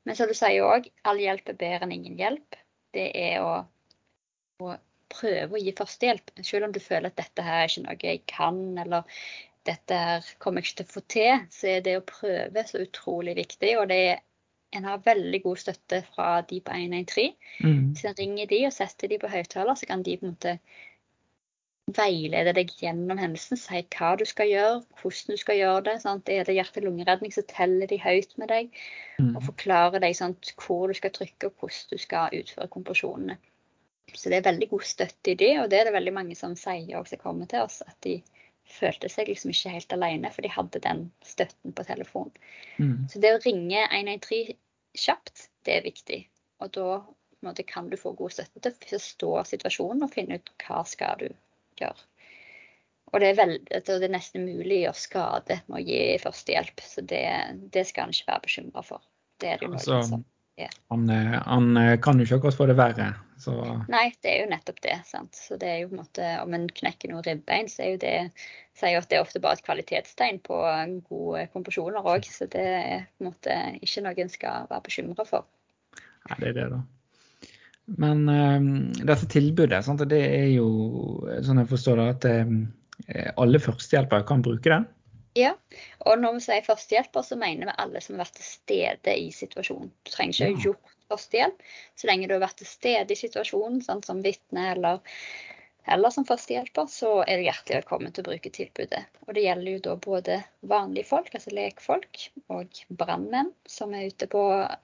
[0.07, 2.59] Men som du sier òg, all hjelp er bedre enn ingen hjelp.
[2.95, 3.55] Det er å,
[4.63, 4.75] å
[5.13, 8.23] prøve å gi førstehjelp, selv om du føler at dette her er ikke noe jeg
[8.31, 9.09] kan, eller
[9.67, 12.83] dette her kommer jeg ikke til å få til, så er det å prøve så
[12.83, 13.75] utrolig viktig.
[13.81, 14.23] Og det er,
[14.73, 17.35] en har veldig god støtte fra de på 113.
[17.61, 17.91] Mm.
[17.99, 20.57] Så ringer de og setter de på høyttaler, så kan de på en måte
[21.91, 25.97] veilede deg gjennom hendelsen, si hva du skal gjøre, hvordan du skal gjøre det.
[26.05, 26.29] Sant?
[26.31, 28.69] Er det hjerte-lungeredning, så teller de høyt med deg
[29.19, 29.33] mm.
[29.35, 33.39] og forklarer deg sant, hvor du skal trykke og hvordan du skal utføre kompresjonene.
[34.13, 36.55] Så det er veldig god støtte i det, og det er det veldig mange som
[36.59, 38.19] sier også kommer til oss, at de
[38.73, 42.31] følte seg liksom ikke helt alene, for de hadde den støtten på telefon.
[42.79, 43.09] Mm.
[43.11, 44.55] Så det å ringe 113
[45.03, 46.21] kjapt, det er viktig.
[46.63, 46.89] Og da
[47.43, 51.25] måte, kan du få god støtte til å forstå situasjonen og finne ut hva skal
[51.25, 51.33] du
[51.83, 52.09] gjøre.
[53.13, 57.05] Og det er, veld, det er nesten umulig å skade med å gi førstehjelp, så
[57.05, 57.25] det,
[57.75, 59.05] det skal han ikke være bekymra for.
[59.43, 60.23] Det er det jo altså, noe som
[60.89, 63.13] han, eh, han, eh, kan jo ikke akkurat få det verre.
[63.39, 63.55] Så.
[63.91, 64.99] Nei, det er jo nettopp det.
[65.09, 65.35] sant?
[65.35, 68.03] Så det er jo på en måte, Om en knekker noen ribbein, så er jo
[68.05, 68.17] det
[68.79, 70.59] sier jo at det er ofte bare et kvalitetstegn på
[71.09, 72.29] gode komposisjoner òg.
[72.29, 75.49] Så det er på en måte ikke noe en skal være bekymra for.
[76.29, 76.83] Nei, det er det, da.
[77.87, 78.71] Men um,
[79.03, 80.03] dette tilbudet, sant?
[80.09, 80.67] det er jo
[81.45, 82.59] sånn jeg forstår det, at um,
[83.43, 84.83] alle førstehjelpere kan bruke det?
[85.39, 85.55] Ja,
[86.05, 89.31] og når vi sier førstehjelper, så mener vi alle som har vært til stede i
[89.33, 89.89] situasjonen.
[90.05, 90.65] Du trenger ikke ja.
[90.67, 91.63] gjort førstehjelp.
[91.97, 95.01] Så lenge du har vært til stede i situasjonen, sånn som vitne eller,
[95.85, 99.03] eller som førstehjelper, så er du hjertelig velkommen til å bruke tilbudet.
[99.27, 100.39] Og det gjelder jo da både
[100.71, 104.43] vanlige folk, altså lekfolk, og brannmenn som er ute på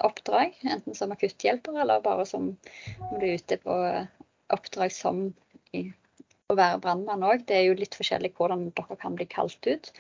[0.09, 2.51] oppdrag, enten som akutthjelper eller bare som
[3.11, 3.79] når du er ute på
[4.55, 5.29] oppdrag som
[5.77, 5.89] i
[6.49, 7.45] å være brannmann òg.
[7.49, 9.91] Det er jo litt forskjellig hvordan dere kan bli kalt ut.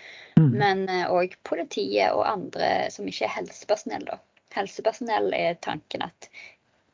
[0.40, 0.50] Mm.
[0.56, 4.18] Men òg eh, politiet og andre som ikke er helsepersonell, da.
[4.56, 6.30] Helsepersonell er tanken at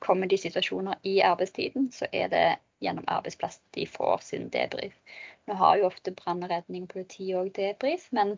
[0.05, 2.47] kommer de situasjoner i arbeidstiden, så er det
[2.85, 4.97] gjennom arbeidsplassen de får sin debrief.
[5.49, 8.37] Nå har jo ofte brann og redning og politi òg debrief, men,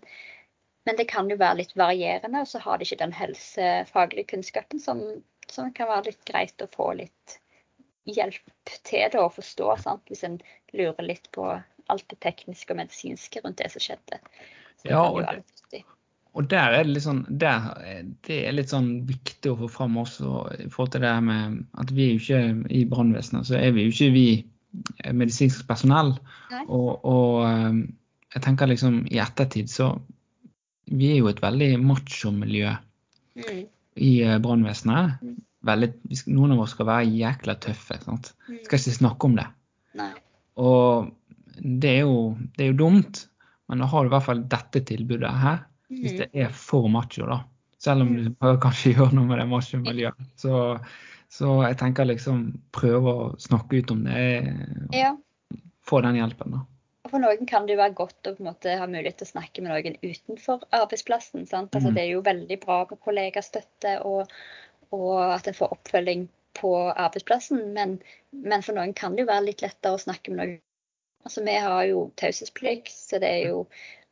[0.87, 2.43] men, det kan jo være litt varierende.
[2.43, 5.03] Og så har de ikke den helsefaglige kunnskapen som,
[5.51, 7.39] som kan være litt greit å få litt
[8.07, 10.07] hjelp til det å forstå, sant?
[10.11, 10.39] hvis en
[10.75, 11.47] lurer litt på
[11.91, 14.21] alt det tekniske og medisinske rundt det som skjedde.
[14.83, 15.23] Så ja, og,
[15.71, 15.83] det,
[16.37, 17.71] og, der er det litt sånn der,
[18.27, 21.93] Det er litt sånn viktig å få fram også i forhold til det med at
[21.97, 24.27] vi er jo ikke i brannvesenet, så er vi jo ikke vi
[25.17, 26.15] medisinsk personell.
[26.67, 27.81] Og, og, eh,
[28.37, 29.95] jeg tenker liksom i ettertid så
[30.87, 33.63] Vi er jo et veldig macho-miljø mm.
[34.07, 35.17] i eh, brannvesenet.
[35.19, 35.41] Mm.
[36.31, 37.97] Noen av oss skal være jækla tøffe.
[38.05, 38.29] sant?
[38.47, 38.61] Mm.
[38.69, 39.47] Skal ikke snakke om det.
[39.99, 40.13] Nei.
[40.63, 41.09] Og
[41.59, 43.25] det er jo, det er jo dumt,
[43.67, 45.65] men da har du i hvert fall dette tilbudet her.
[45.91, 46.19] Hvis Mm.
[46.19, 47.41] det er for macho, da.
[47.79, 50.31] Selv om du prøver kanskje å gjøre noe med det macho-miljøet.
[50.37, 50.81] Så,
[51.31, 54.25] så jeg tenker liksom prøve å snakke ut om det.
[54.97, 55.13] Ja.
[55.87, 56.65] Få den hjelpen, da.
[57.07, 59.31] For noen kan det jo være godt å på en måte ha mulighet til å
[59.31, 61.47] snakke med noen utenfor arbeidsplassen.
[61.47, 61.71] Sant?
[61.77, 61.95] Altså, Mm.
[61.95, 64.27] det er jo veldig bra med kollegastøtte og,
[64.91, 68.01] og at en får oppfølging på arbeidsplassen, men,
[68.33, 70.61] men for noen kan det jo være litt lettere å snakke med noen.
[71.27, 73.65] Altså, Vi har jo taushetsplikt, så det er jo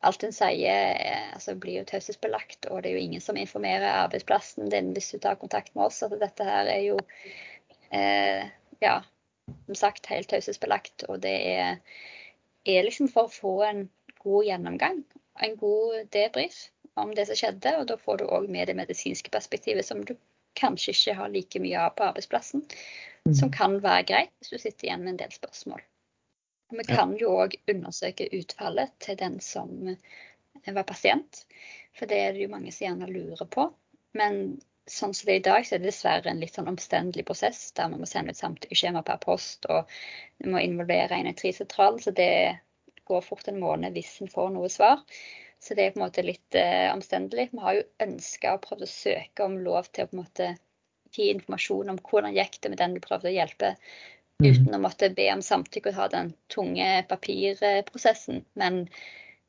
[0.05, 2.67] alt en sier eh, altså, blir jo taushetsbelagt.
[2.69, 6.01] Og det er jo ingen som informerer arbeidsplassen din hvis du tar kontakt med oss.
[6.03, 6.99] Altså, dette her er jo
[7.95, 8.51] eh,
[8.83, 8.99] ja,
[9.69, 11.07] som sagt helt taushetsbelagt.
[11.09, 11.79] Og det er
[12.65, 13.83] er liksom for å få en
[14.23, 15.03] god gjennomgang,
[15.45, 17.75] en god debrief om det som skjedde.
[17.79, 20.15] Og da får du òg med det medisinske perspektivet som du
[20.57, 22.65] kanskje ikke har like mye av på arbeidsplassen.
[23.33, 25.83] Som kan være greit hvis du sitter igjen med en del spørsmål.
[26.73, 29.69] Vi kan jo òg undersøke utfallet til den som
[30.65, 31.43] var pasient.
[31.95, 33.67] For det er det jo mange som gjerne lurer på.
[34.17, 34.57] Men
[34.89, 37.71] sånn som det er i dag, så er det dessverre en litt sånn omstendelig prosess
[37.77, 39.89] der man må sende ut samtykkeskjema per post, og
[40.41, 42.57] vi må involvere en sentral, så det
[43.05, 45.01] går fort en måned hvis en får noe svar.
[45.61, 47.49] Så det er på en måte litt eh, omstendelig.
[47.53, 50.49] Vi har jo ønska og prøvd å søke om lov til å på en måte
[51.15, 53.75] gi informasjon om hvordan gikk det med den du prøvde å hjelpe.
[54.43, 58.43] Uten å måtte be om samtykke og ha den tunge papirprosessen.
[58.59, 58.85] Men,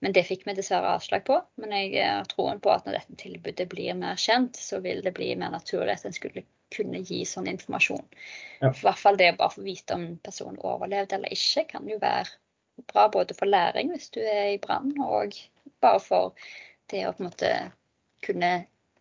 [0.04, 1.40] men det fikk vi dessverre avslag på.
[1.62, 5.14] Men jeg har troen på at når dette tilbudet blir mer kjent, så vil det
[5.16, 8.06] bli mer naturlig at en skulle kunne gi sånn informasjon.
[8.60, 8.70] Ja.
[8.72, 11.98] I hvert fall det å bare få vite om personen overlevde eller ikke, kan jo
[12.02, 15.36] være bra både for læring hvis du er i brann, og
[15.80, 16.48] bare for
[16.90, 17.52] det å på en måte
[18.26, 18.50] kunne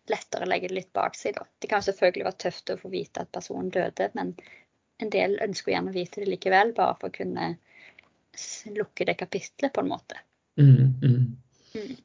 [0.06, 1.34] lettere legge det litt bak seg.
[1.34, 1.46] Da.
[1.58, 4.36] Det kan selvfølgelig være tøft å få vite at personen døde, men
[5.02, 7.56] en del ønsker gjerne å vite det likevel, bare for å kunne
[8.76, 10.18] lukke det kapitlet på en måte.
[10.60, 11.36] Mm, mm.
[11.76, 11.96] Mm.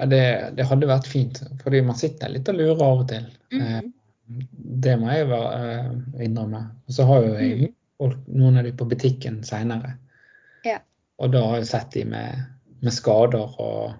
[0.00, 0.22] Ja, det,
[0.56, 3.26] det hadde vært fint, fordi man sitter litt og lurer av og til.
[3.52, 3.92] Eh, Mhm.
[4.80, 6.60] Det må jeg være, eh, innrømme.
[6.86, 7.74] Og så har jo jeg Mm.
[7.98, 9.96] folk, noen av de på butikken seinere.
[10.64, 10.78] Ja.
[11.18, 12.46] Og da har jeg sett de med,
[12.80, 13.94] med skader og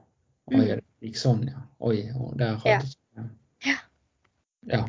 [0.52, 0.66] Oi, Mm.
[0.66, 1.58] det gikk sånn, ja.
[1.80, 3.22] Oi, og der hadde Ja.
[3.66, 3.76] Ja.
[4.66, 4.84] Ja.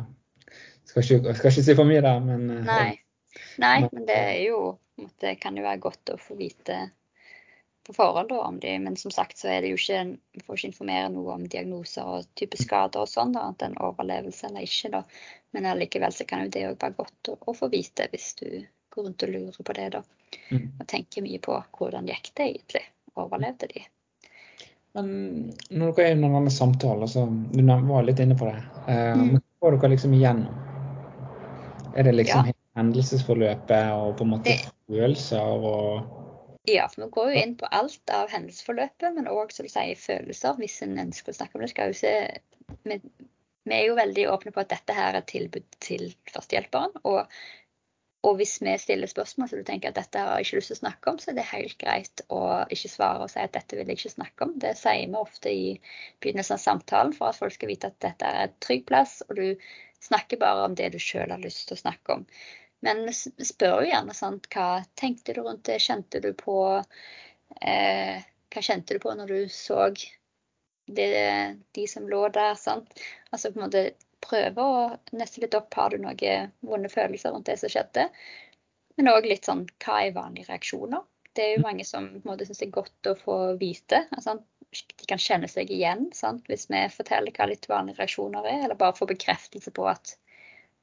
[0.86, 3.00] Skal ikke, skal ikke si for mye der, men eh, Nei.
[3.58, 6.92] Nei, Men- det er jo måte, kan jo være godt å få vite
[7.84, 10.68] på forhånd om de, men som sagt så er det jo ikke Vi får ikke
[10.70, 14.92] informere noe om diagnoser og type skader og sånn, annet enn overlevelse eller ikke.
[14.92, 15.04] da.
[15.54, 18.46] Men allikevel så kan jo det òg være godt å, å få vite hvis du
[18.94, 19.90] går rundt og lurer på det.
[19.92, 20.04] da.
[20.52, 20.70] Mm.
[20.80, 22.84] Og tenker mye på hvordan gikk det egentlig.
[23.18, 23.82] Overlevde de?
[24.94, 29.16] Men når dere er under denne samtalen, altså, du var litt inne på det, eh,
[29.16, 29.42] Mm.
[29.60, 30.54] hva går dere liksom igjennom?
[31.96, 32.52] Er det liksom Ja.
[32.80, 34.58] Hendelsesforløpet og på en måte
[34.88, 36.20] følelser og
[36.70, 39.98] Ja, for vi går jo inn på alt av hendelsesforløpet, men òg som du sier,
[39.98, 41.72] følelser, hvis en ønsker å snakke om det.
[41.72, 42.12] skal jo se,
[42.86, 43.00] vi,
[43.66, 47.02] vi er jo veldig åpne på at dette her er et tilbud til førstehjelperen.
[47.10, 47.34] Og,
[48.30, 50.78] og hvis vi stiller spørsmål så du tenker at dette har jeg ikke lyst til
[50.78, 52.44] å snakke om, så er det helt greit å
[52.78, 54.56] ikke svare og si at dette vil jeg ikke snakke om.
[54.62, 55.68] Det sier vi ofte i
[56.22, 59.42] begynnelsen av samtalen for at folk skal vite at dette er et trygg plass, og
[59.42, 59.48] du
[60.02, 62.30] snakker bare om det du sjøl har lyst til å snakke om.
[62.86, 66.58] Men spør jo gjerne sant, hva tenkte du rundt det, kjente du på
[67.62, 69.90] eh, Hva kjente du på når du så
[70.92, 71.12] det,
[71.78, 72.56] de som lå der?
[72.60, 72.90] sant?
[73.32, 73.84] Altså på en måte
[74.22, 74.82] prøve å
[75.18, 75.74] neste litt opp.
[75.78, 78.10] Har du noen vonde følelser rundt det som skjedde?
[78.98, 81.06] Men òg litt sånn hva er vanlige reaksjoner?
[81.36, 84.04] Det er jo mange som på en måte syns det er godt å få vite.
[84.18, 84.36] Altså,
[84.72, 86.44] de kan kjenne seg igjen sant?
[86.50, 90.16] hvis vi forteller hva litt vanlige reaksjoner er, eller bare få bekreftelse på at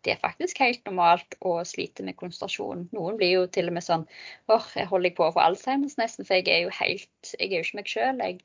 [0.06, 2.86] det er faktisk helt normalt å slite med konsentrasjon.
[2.94, 4.06] Noen blir jo til og med sånn
[4.52, 7.56] åh, jeg holder på å få Alzheimers nesten, for jeg er jo helt Jeg er
[7.56, 8.22] jo ikke meg sjøl.
[8.22, 8.38] Jeg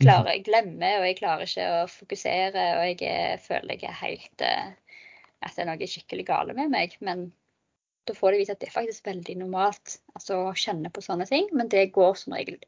[0.00, 4.00] klarer, jeg glemmer, og jeg klarer ikke å fokusere, og jeg er, føler jeg er
[4.00, 5.00] helt eh,
[5.44, 6.96] At det er noe skikkelig gale med meg.
[7.04, 7.28] Men
[8.08, 11.28] da får de vite at det er faktisk veldig normalt altså, å kjenne på sånne
[11.28, 11.48] ting.
[11.52, 12.58] Men det går som regel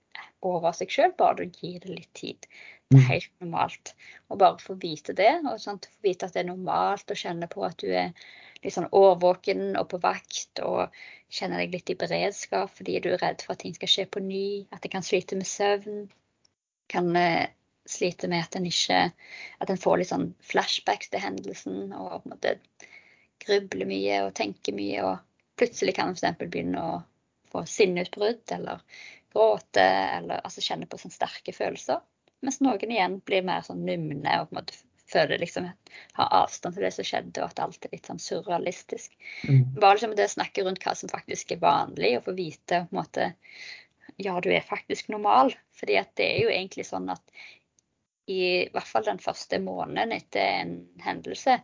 [0.45, 2.49] over seg sjøl, bare du gir det litt tid.
[2.93, 3.95] Det er helt normalt.
[4.31, 7.49] Og bare få vite det, og sånn, få vite at det er normalt å kjenne
[7.51, 8.13] på at du er
[8.63, 10.95] litt sånn årvåken og på vakt, og
[11.33, 14.23] kjenner deg litt i beredskap fordi du er redd for at ting skal skje på
[14.23, 16.07] ny, at det kan slite med søvn.
[16.93, 17.51] Kan eh,
[17.91, 19.01] slite med at en ikke
[19.59, 22.55] At en får litt sånn flashbacks til hendelsen og på en måte
[23.43, 26.39] grubler mye og tenker mye, og plutselig kan en f.eks.
[26.47, 27.01] begynne å
[27.51, 28.83] få sinneutbrudd eller
[29.35, 32.01] gråte eller altså kjenne på sånne sterke følelser.
[32.47, 35.69] Mens noen igjen blir mer sånn numne og på en måte føler liksom
[36.17, 39.13] har avstand til det som skjedde, og at alt er litt sånn surrealistisk.
[39.47, 39.61] Mm.
[39.79, 42.97] Bare liksom det å snakke rundt hva som faktisk er vanlig, og få vite på
[42.97, 43.29] en måte
[44.23, 45.55] ja, du er faktisk normal.
[45.77, 47.23] Fordi at det er jo egentlig sånn at
[48.27, 51.61] i hvert fall den første måneden etter en hendelse,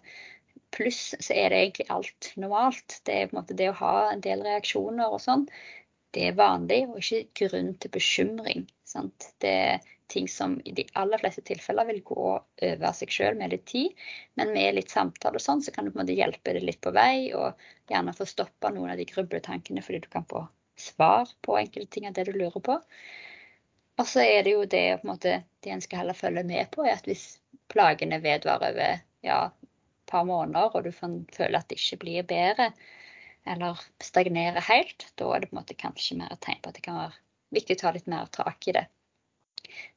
[0.72, 3.00] pluss så er det egentlig alt normalt.
[3.06, 5.48] Det er på en måte det å ha en del reaksjoner og sånn,
[6.12, 8.66] det er vanlig og ikke grunn til bekymring.
[8.84, 9.32] Sant?
[9.40, 9.80] Det
[10.12, 13.96] ting som i de aller fleste tilfeller vil gå over seg sjøl med litt tid.
[14.38, 16.80] Men med litt samtale og sånn, så kan du på en måte hjelpe det litt
[16.84, 17.58] på vei, og
[17.90, 20.44] gjerne få stoppa noen av de grubletankene fordi du kan få
[20.78, 22.78] svar på enkelte ting av det du lurer på.
[24.00, 26.70] Og så er det jo det på en måte, det en skal heller følge med
[26.72, 27.26] på, er at hvis
[27.72, 32.72] plagene vedvarer over ja, et par måneder, og du føler at det ikke blir bedre,
[33.44, 36.78] eller stagnerer helt, da er det på en måte kanskje mer et tegn på at
[36.78, 37.20] det kan være
[37.52, 38.86] viktig å ta litt mer tak i det.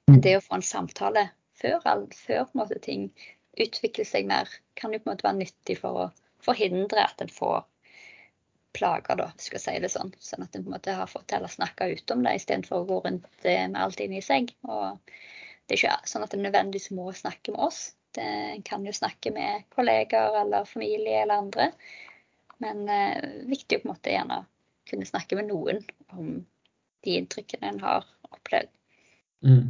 [0.09, 1.81] Men det å få en samtale før,
[2.15, 3.09] før måte, ting
[3.61, 6.09] utvikler seg mer, kan jo på en måte være nyttig for å
[6.45, 7.63] forhindre at en får
[8.75, 10.11] plager, da, skal jeg si det sånn.
[10.19, 12.83] Sånn at en på en måte har fått til å snakke ut om det istedenfor
[12.83, 14.51] å gå rundt med alt inni seg.
[14.67, 14.99] Og
[15.65, 17.85] det er ikke sånn at en nødvendigvis må snakke med oss.
[18.19, 21.69] En kan jo snakke med kollegaer eller familie eller andre.
[22.63, 24.43] Men eh, viktig å på en måte gjerne
[24.89, 25.81] kunne snakke med noen
[26.13, 26.37] om
[27.05, 28.71] de inntrykkene en har opplevd.
[29.45, 29.65] Mm.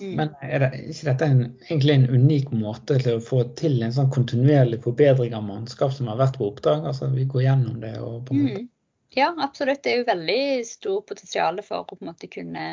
[0.00, 0.12] Mm.
[0.14, 3.94] Men er det ikke dette en, egentlig en unik måte til å få til en
[3.94, 6.86] sånn kontinuerlig forbedring av mannskap som har vært på oppdrag?
[6.86, 8.68] Altså vi går gjennom det og på en mm.
[9.16, 9.82] Ja, absolutt.
[9.82, 12.66] Det er jo veldig stor potensial for å på en måte kunne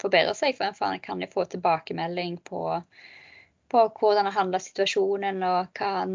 [0.00, 0.54] forbedre seg.
[0.56, 2.62] For en kan jo få tilbakemelding på,
[3.68, 6.14] på hvordan han handler situasjonen, og hva han,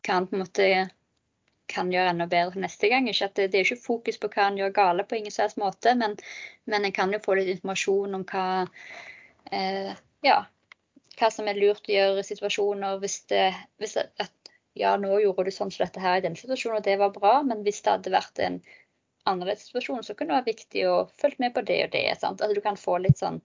[0.00, 0.70] hva han på en måte
[1.70, 3.08] kan gjøre enda bedre neste gang.
[3.08, 6.16] Det, det er ikke fokus på hva han gjør gale på ingen slags måte, men,
[6.70, 8.46] men en kan jo få litt informasjon om hva,
[9.54, 9.92] eh,
[10.26, 10.38] ja,
[11.20, 13.48] hva som er lurt å gjøre i situasjoner hvis, det,
[13.82, 16.96] hvis at ja, nå gjorde du sånn som dette her i denne situasjonen, og det
[17.00, 18.60] var bra, men hvis det hadde vært en
[19.28, 22.06] annerledes situasjon, så kunne det være viktig å følge med på det og det.
[22.20, 22.42] Sant?
[22.42, 23.40] At du kan få litt sånn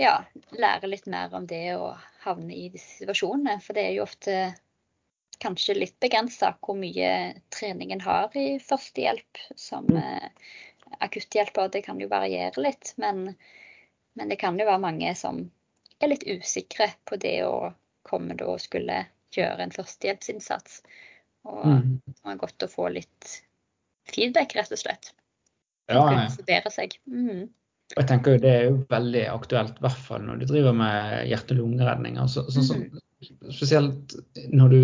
[0.00, 0.22] ja,
[0.56, 1.92] lære litt mer om det å
[2.24, 3.58] havne i disse situasjonene.
[3.64, 4.36] For det er jo ofte
[5.42, 7.10] kanskje litt begrensa hvor mye
[7.54, 9.98] treningen har i førstehjelp som mm.
[9.98, 10.52] eh,
[11.02, 11.70] akutthjelper.
[11.72, 13.24] Det kan jo variere litt, men,
[14.14, 15.44] men, det kan jo være mange som
[16.02, 17.72] er litt usikre på det å
[18.06, 20.82] komme da og skulle gjøre en førstehjelpsinnsats.
[21.50, 21.88] Og mm.
[22.06, 23.34] det er godt å få litt
[24.12, 25.10] feedback, rett og slett.
[25.90, 26.94] Ja, og seg.
[27.10, 27.48] Mm.
[27.92, 31.26] Jeg tenker jo Det er jo veldig aktuelt, i hvert fall når du driver med
[31.28, 32.20] hjerte-lungeredning.
[32.22, 33.00] Altså, så, så, mm
[33.52, 34.14] spesielt
[34.52, 34.82] når du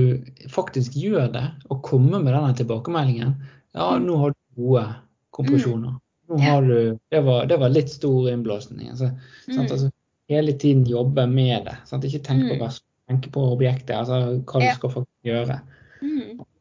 [0.52, 3.34] faktisk gjør det, og kommer med denne tilbakemeldingen
[3.76, 4.04] Ja, mm.
[4.06, 4.84] nå har du gode
[5.34, 5.96] kompresjoner.
[5.96, 6.04] Mm.
[6.28, 8.90] Nå har du, det, var, det var litt stor innblåsning.
[8.92, 9.10] Altså,
[9.48, 9.58] mm.
[9.64, 9.90] altså,
[10.28, 11.76] hele tiden jobbe med det.
[11.88, 12.04] Sant?
[12.04, 12.70] Ikke tenk på,
[13.08, 15.60] tenk på objektet, altså hva du skal faktisk gjøre.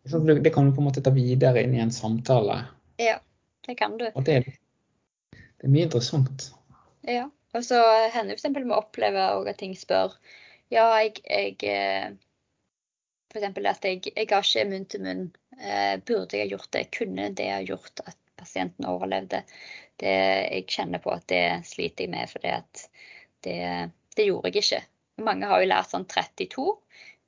[0.08, 2.62] Sånn, det kan du på en måte ta videre inn i en samtale.
[3.02, 3.18] Ja,
[3.68, 4.06] det kan du.
[4.24, 4.38] Det,
[5.36, 6.52] det er mye interessant.
[7.08, 7.28] Ja.
[7.56, 7.80] Og så
[8.14, 8.56] hender det f.eks.
[8.56, 10.16] vi opplever at ting spør
[10.74, 12.16] ja, jeg, jeg eh,
[13.32, 15.26] For eksempel at jeg, jeg har ikke munn til munn.
[15.58, 16.88] Eh, burde jeg ha gjort det?
[16.96, 19.44] Kunne det ha gjort at pasienten overlevde?
[19.98, 20.14] Det,
[20.54, 23.56] jeg kjenner på at det sliter jeg med, for det,
[24.16, 24.82] det gjorde jeg ikke.
[25.26, 26.66] Mange har jo lært sånn 32,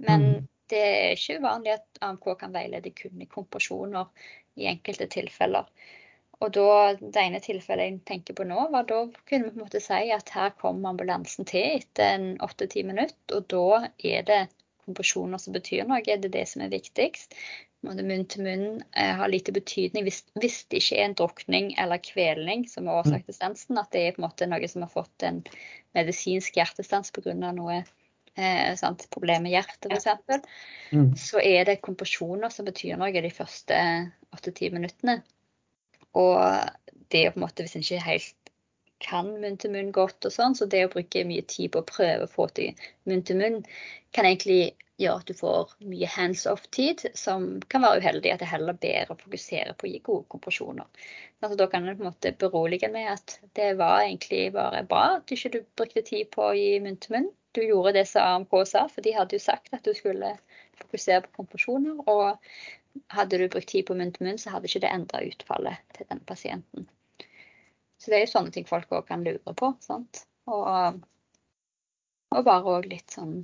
[0.05, 0.43] men mm.
[0.69, 4.11] det er ikke uvanlig at AMK kan veilede kun i kompresjoner
[4.61, 5.65] i enkelte tilfeller.
[6.39, 6.67] Og da,
[6.99, 10.11] det ene tilfellet jeg tenker på nå, var da kunne vi på en måte si
[10.15, 14.39] at her kommer ambulansen til etter en åtte-ti minutter, og da er det
[14.85, 15.99] kompresjoner som betyr noe.
[16.05, 17.35] Det er det som er viktigst.
[17.85, 22.01] Munn til munn eh, har lite betydning hvis, hvis, det ikke er en drukning eller
[22.03, 24.91] kvelning som er årsak til stansen, at det er på en måte noe som har
[24.91, 25.39] fått en
[25.95, 27.35] medisinsk hjertestans pga.
[27.35, 30.43] noe eh, sant, problem med hjertet f.eks.,
[30.91, 31.11] mm.
[31.19, 33.79] så er det kompresjoner som betyr noe de første
[34.35, 35.21] åtte-ti minuttene.
[36.17, 36.37] Og
[37.09, 38.35] det er på en måte, hvis en ikke helt
[39.03, 41.87] kan munn til munn godt og sånn, så det å bruke mye tid på å
[41.87, 42.75] prøve å få til
[43.07, 43.61] munn til munn,
[44.15, 48.33] kan egentlig gjøre at du får mye hands off-tid, som kan være uheldig.
[48.33, 50.87] At det heller bedre å fokusere på å gi gode kompresjoner.
[51.39, 55.05] Altså, da kan en på en måte berolige med at det var egentlig bare bra
[55.17, 57.29] at du ikke brukte tid på å gi munn til munn.
[57.55, 60.35] Du gjorde det som AMK sa, for de hadde jo sagt at du skulle
[60.77, 62.03] fokusere på kompresjoner.
[62.11, 62.51] Og
[63.13, 66.09] hadde du brukt tid på munn til munn, så hadde ikke det endra utfallet til
[66.09, 66.89] den pasienten.
[67.99, 69.73] Så det er jo sånne ting folk òg kan lure på.
[69.83, 70.23] sant?
[70.49, 71.01] Og,
[72.33, 73.43] og bare òg litt sånn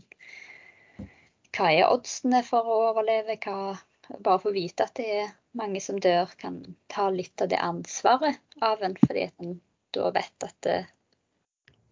[1.56, 3.38] Hva er oddsene for å overleve?
[3.44, 3.76] Hva,
[4.20, 6.60] bare få vite at det er mange som dør, kan
[6.92, 9.60] ta litt av det ansvaret av en, fordi en
[9.96, 10.80] da vet at det,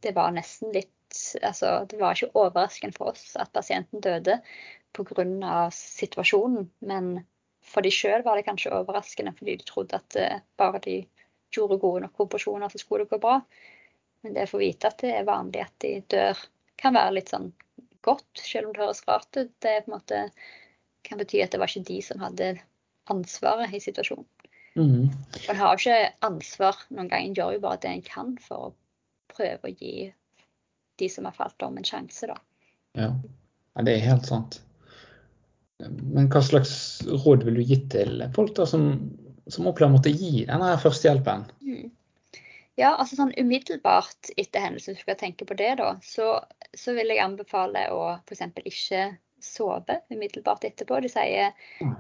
[0.04, 0.92] det var nesten litt
[1.42, 4.40] altså, det var ikke overraskende for oss at pasienten døde
[4.94, 5.70] pga.
[5.72, 6.70] situasjonen.
[6.80, 7.24] Men
[7.64, 10.98] for de sjøl var det kanskje overraskende, fordi de trodde at uh, bare de
[11.54, 13.40] gjorde gode nok operasjoner, så skulle det gå bra.
[14.24, 16.40] Men det å få vite at det er vanlig at de dør,
[16.80, 17.52] kan være litt sånn
[18.04, 19.52] godt, selv om det høres rart ut.
[19.64, 20.22] Det på en måte
[21.08, 22.54] kan bety at det var ikke de som hadde
[23.12, 24.28] ansvaret i situasjonen.
[24.76, 25.12] Mm.
[25.52, 28.70] En har jo ikke ansvar noen gang, en gjør jo bare det en kan for
[28.70, 28.74] å
[29.34, 30.10] prøve å gi
[31.02, 32.38] de som har falt om, en sjanse, da.
[32.98, 33.12] Ja,
[33.76, 34.60] ja det er helt sant.
[35.90, 36.76] Men hva slags
[37.08, 38.88] råd vil du gi til folk da som,
[39.48, 41.46] som opplever å måtte gi denne førstehjelpen?
[41.66, 41.92] Mm.
[42.80, 46.40] Ja, altså sånn umiddelbart etter hendelsen, hvis du skal tenke på det, da, så,
[46.74, 48.48] så vil jeg anbefale å f.eks.
[48.66, 49.04] ikke
[49.44, 51.02] sove umiddelbart etterpå.
[51.04, 51.52] De sier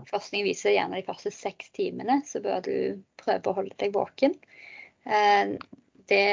[0.09, 2.75] Forskning viser gjerne de første seks timene så bør du
[3.19, 4.33] prøve å holde deg våken.
[5.03, 5.53] Eh,
[6.09, 6.25] det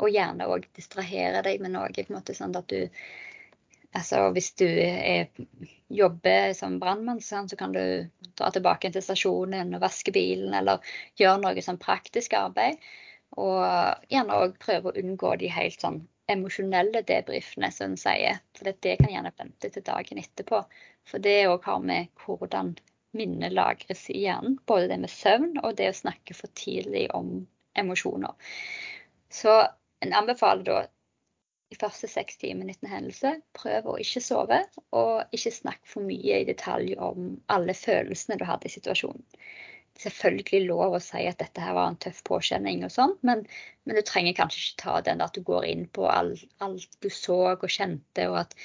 [0.00, 2.86] Og gjerne òg distrahere deg med noe, på en måte sånn at du
[3.96, 5.26] Altså hvis du er,
[5.90, 7.82] jobber som brannmann, så kan du
[8.38, 10.84] dra tilbake til stasjonen og vaske bilen, eller
[11.18, 12.78] gjøre noe sånn praktisk arbeid.
[13.38, 13.58] Og
[14.10, 16.00] gjerne òg prøve å unngå de helt sånn
[16.30, 18.38] emosjonelle debrifene, som hun sier.
[18.58, 20.62] For det kan gjerne vente til dagen etterpå.
[21.10, 22.76] For det òg har med hvordan
[23.18, 24.58] minnet lagres i hjernen.
[24.70, 27.40] Både det med søvn og det å snakke for tidlig om
[27.78, 28.34] emosjoner.
[29.30, 29.56] Så
[30.04, 30.78] en anbefaler da
[31.70, 34.60] de første seks timene etter en hendelse, prøv å ikke sove,
[34.96, 39.22] og ikke snakke for mye i detalj om alle følelsene du hadde i situasjonen.
[39.90, 43.16] Det er selvfølgelig lov å si at dette her var en tøff påkjenning, og sånn,
[43.26, 43.44] men,
[43.84, 47.10] men, du trenger kanskje ikke ta den at du går inn på alt, alt du
[47.12, 48.56] så og kjente, og at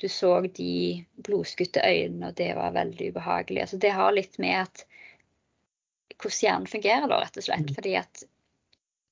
[0.00, 3.64] du så de blodskutte øynene, og det var veldig ubehagelig.
[3.66, 4.84] Altså, det har litt med at
[6.20, 7.68] hvordan hjernen fungerer, da, rett og slett.
[7.68, 7.74] Mm.
[7.76, 8.24] Fordi at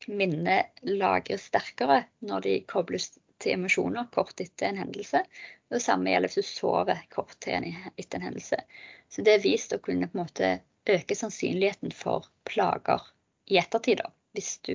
[0.08, 3.10] minnet lagres sterkere når de kobles
[3.42, 5.22] til emosjoner kort etter en hendelse.
[5.68, 8.60] Det samme gjelder hvis du sover kort til etter en hendelse.
[9.08, 10.52] Så det er vist å kunne på en måte
[10.88, 13.04] øke sannsynligheten for plager
[13.48, 14.74] i ettertid, da, hvis du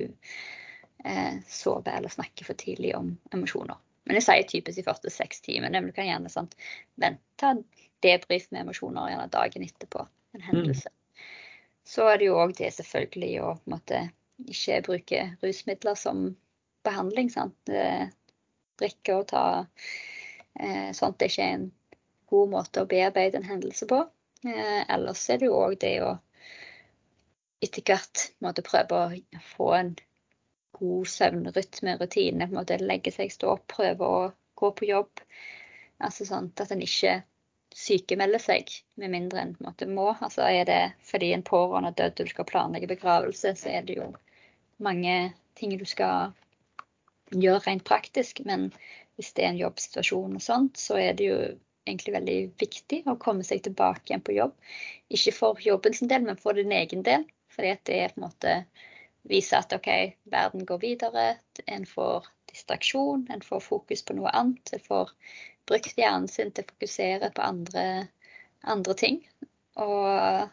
[1.04, 3.78] eh, sover eller snakker for tidlig om emosjoner.
[4.04, 5.80] Men jeg sier typisk de første seks timene.
[5.80, 6.56] Men du kan gjerne sant,
[7.00, 7.54] vente
[8.04, 10.46] debrief med emosjoner gjerne dagen etterpå en mm.
[10.50, 10.92] hendelse.
[10.92, 11.24] Mm.
[11.84, 14.02] Så er det jo òg det selvfølgelig å på en måte
[14.50, 16.26] ikke bruke rusmidler som
[16.84, 17.30] behandling.
[17.32, 17.72] sant?
[18.80, 19.44] Drikke og ta
[20.60, 21.66] eh, sånt er ikke en
[22.30, 24.00] god måte å bearbeide en hendelse på.
[24.46, 26.14] Eh, ellers er det jo òg det å
[27.64, 29.94] etter hvert måtte prøve å få en
[30.74, 32.48] god søvnrytme, rutine.
[32.48, 34.24] på en måte Legge seg, stå opp, prøve å
[34.58, 35.22] gå på jobb.
[36.04, 37.22] Altså sånn at en ikke
[37.74, 40.10] sykemelder seg, med mindre en på måte må.
[40.20, 43.86] Altså Er det fordi en pårørende er død og du skal planlegge begravelse, så er
[43.86, 44.12] det jo
[44.82, 46.34] mange ting du skal
[47.42, 48.42] gjøre rent praktisk.
[48.46, 48.70] Men
[49.18, 51.38] hvis det er en jobbsituasjon og sånt, så er det jo
[51.84, 54.54] egentlig veldig viktig å komme seg tilbake igjen på jobb.
[55.12, 57.26] Ikke for jobben sin del, men for din egen del.
[57.54, 58.54] Fordi at det er på en måte
[59.30, 59.90] vise at OK,
[60.32, 61.26] verden går videre.
[61.66, 64.74] En får distraksjon, en får fokus på noe annet.
[64.74, 65.14] En får
[65.68, 67.86] brukt hjernen sin til å fokusere på andre,
[68.74, 69.22] andre ting.
[69.80, 70.50] Og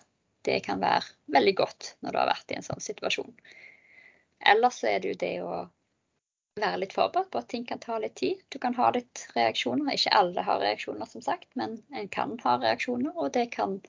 [0.48, 3.34] det kan være veldig godt når du har vært i en sånn situasjon.
[4.52, 5.56] Ellers er det jo det å
[6.62, 8.40] være litt forberedt på at ting kan ta litt tid.
[8.54, 9.94] Du kan ha litt reaksjoner.
[9.94, 13.14] Ikke alle har reaksjoner, som sagt, men en kan ha reaksjoner.
[13.16, 13.80] Og det kan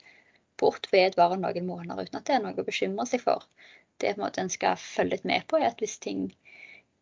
[0.61, 3.45] fort vedvare noen måneder uten at det er noe å bekymre seg for.
[4.03, 6.31] Det på en skal følge litt med på, er at hvis ting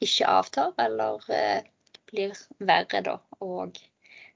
[0.05, 1.63] ikke avtar eller eh,
[2.11, 3.79] blir verre, da, og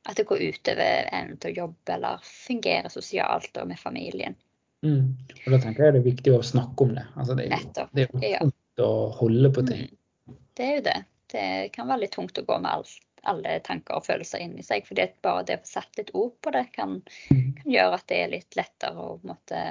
[0.05, 4.37] at det går utover evnen til å jobbe eller fungere sosialt og med familien.
[4.85, 5.17] Mm.
[5.47, 7.07] Og Da tenker jeg det er viktig å snakke om det.
[7.17, 7.65] Altså det, er,
[7.97, 8.85] det er jo tungt ja.
[8.85, 9.89] å holde på ting.
[10.29, 10.39] Mm.
[10.55, 10.99] Det er jo det
[11.35, 12.93] det kan være litt tungt å gå med alt,
[13.29, 14.87] alle tanker og følelser inni seg.
[14.87, 17.49] fordi bare det å få satt litt ord på det kan, mm.
[17.61, 19.65] kan, gjøre at det er litt lettere å måtte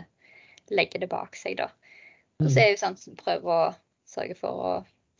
[0.73, 1.57] legge det bak seg.
[1.61, 1.69] da.
[2.41, 2.63] Og så mm.
[2.63, 3.69] er jo sånn prøve å
[4.09, 4.73] sørge for å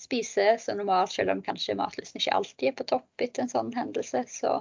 [0.04, 3.72] spise så normalt, selv om kanskje matlysten ikke alltid er på topp etter en sånn
[3.76, 4.26] hendelse.
[4.28, 4.58] Så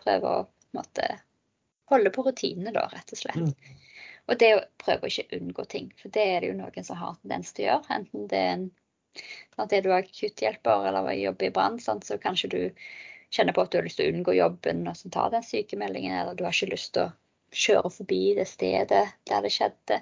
[0.00, 0.44] prøve å
[0.76, 1.08] måtte,
[1.92, 3.40] holde på rutinene, da, rett og slett.
[3.40, 3.80] Mm.
[4.24, 6.98] Og det å prøve å ikke unngå ting, for det er det jo noen som
[7.00, 7.98] har tendens til å gjøre.
[7.98, 8.70] Enten det er en
[9.62, 12.60] at er du akutthjelper eller jobber i brann, så kanskje du
[13.34, 16.14] kjenner på at du har lyst til å unngå jobben og så tar den sykemeldingen,
[16.14, 17.12] eller du har ikke lyst til å
[17.54, 20.00] kjøre forbi det stedet der det skjedde.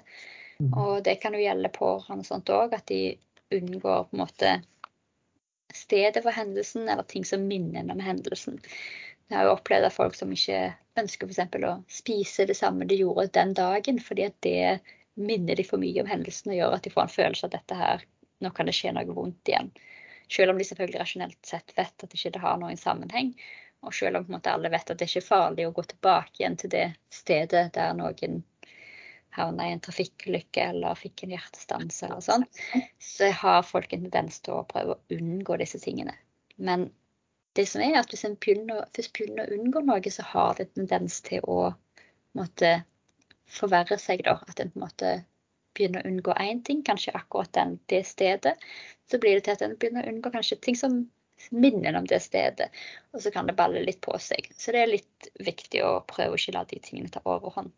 [0.59, 0.73] Mm.
[0.73, 3.17] Og det kan jo gjelde pårørende og sånt òg, at de
[3.53, 4.53] unngår på en måte
[5.73, 8.59] stedet for hendelsen, eller ting som minner om hendelsen.
[9.29, 11.55] Jeg har jo opplevd at folk som ikke ønsker f.eks.
[11.65, 14.79] å spise det samme de gjorde den dagen, fordi at det
[15.17, 17.57] minner de for mye om hendelsen og gjør at de får en følelse av at
[17.59, 18.05] dette her
[18.43, 19.71] nå kan det skje noe vondt igjen.
[20.31, 23.33] Selv om de selvfølgelig rasjonelt sett vet at det ikke har noen sammenheng.
[23.83, 26.57] Og selv om måte alle vet at det ikke er farlig å gå tilbake igjen
[26.59, 28.41] til det stedet der noen
[29.33, 32.43] havna i en trafikkulykke eller fikk en hjertestans eller sånn,
[33.01, 36.13] så har folk en tendens til å prøve å unngå disse tingene.
[36.55, 36.91] Men
[37.57, 40.83] det som er at hvis en begynner, begynner å unngå noe, så har det en
[40.83, 41.73] tendens til å
[42.37, 42.75] måtte
[43.49, 44.39] forverre seg, da.
[44.47, 45.13] At en på en måte
[45.75, 48.55] begynner å unngå én ting, kanskje akkurat den, det stedet.
[49.11, 51.03] Så blir det til at en begynner å unngå kanskje ting som
[51.49, 52.69] minner om det stedet.
[53.11, 54.51] Og så kan det balle litt på seg.
[54.57, 57.73] Så det er litt viktig å prøve å ikke la de tingene ta overhånd.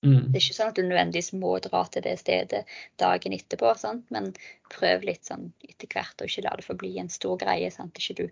[0.00, 0.30] Mm.
[0.32, 2.62] Det er ikke sånn at du nødvendigvis må dra til det stedet
[3.00, 4.06] dagen etterpå, sant?
[4.14, 4.30] men
[4.72, 7.68] prøv litt sånn etter hvert, og ikke la det få bli en stor greie.
[7.74, 8.00] Sant?
[8.00, 8.26] Ikke du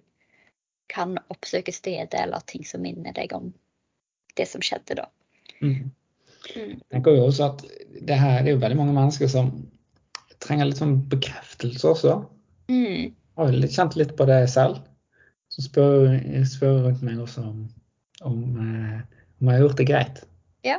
[0.88, 3.50] kan oppsøke stedet eller ting som minner deg om
[4.38, 5.08] det som skjedde da.
[5.60, 5.90] Mm.
[6.54, 6.78] Mm.
[6.92, 7.64] Tenker jo også at
[8.08, 9.50] det her det er jo veldig mange mennesker som
[10.44, 12.14] trenger litt sånn bekreftelse også.
[12.70, 13.14] Mm.
[13.38, 14.80] Har jo kjent litt på det selv.
[15.52, 17.62] Så spør, spør rundt meg også om,
[18.26, 18.98] om, eh,
[19.40, 20.20] om jeg har gjort det greit.
[20.66, 20.76] Ja,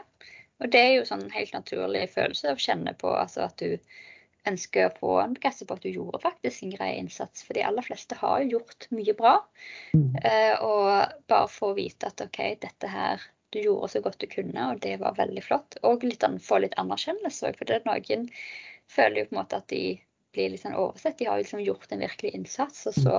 [0.61, 3.75] og det er jo sånn helt naturlig følelse å kjenne på altså at du
[4.47, 7.43] ønsker å få en bekreftelse på at du gjorde faktisk en grei innsats.
[7.45, 9.35] For de aller fleste har jo gjort mye bra.
[9.97, 10.13] Mm.
[10.23, 14.65] Uh, og bare få vite at OK, dette her du gjorde så godt du kunne,
[14.71, 15.77] og det var veldig flott.
[15.87, 18.27] Og litt, få litt anerkjennelse òg, for det er noen
[18.89, 19.83] føler jo på en måte at de
[20.33, 21.17] blir litt sånn oversett.
[21.19, 23.15] De har jo liksom gjort en virkelig innsats, og så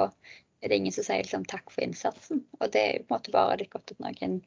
[0.60, 2.44] er det ingen som sier liksom takk for innsatsen.
[2.60, 4.40] Og det er jo på en måte bare litt godt at noen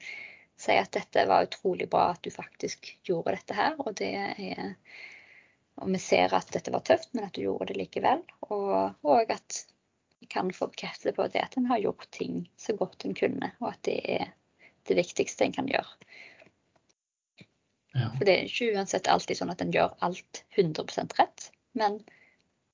[0.63, 3.75] sier at dette var utrolig bra at du faktisk gjorde dette her.
[3.81, 4.75] Og, det er,
[5.81, 8.23] og vi ser at dette var tøft, men at du gjorde det likevel.
[8.49, 9.63] Og, og at
[10.19, 13.51] vi kan få bekreftelse på det at en har gjort ting så godt en kunne,
[13.59, 14.29] og at det er
[14.89, 16.09] det viktigste en kan gjøre.
[17.93, 18.09] Ja.
[18.17, 21.49] For det er ikke uansett alltid sånn at en gjør alt 100% rett.
[21.77, 21.99] Men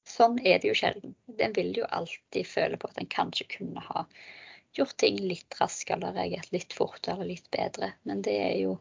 [0.07, 1.16] sånn er det jo sjelden.
[1.38, 4.05] En vil jo alltid føle på at en kanskje kunne ha
[4.78, 7.91] gjort ting litt raskere, reagert litt fortere, litt bedre.
[8.07, 8.78] Men det er jo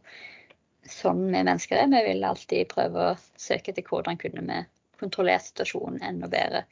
[0.88, 1.90] sånn vi mennesker er.
[1.92, 4.60] Vi vil alltid prøve å søke etter hvordan kunne vi
[5.00, 6.64] kontrollere situasjonen enda bedre.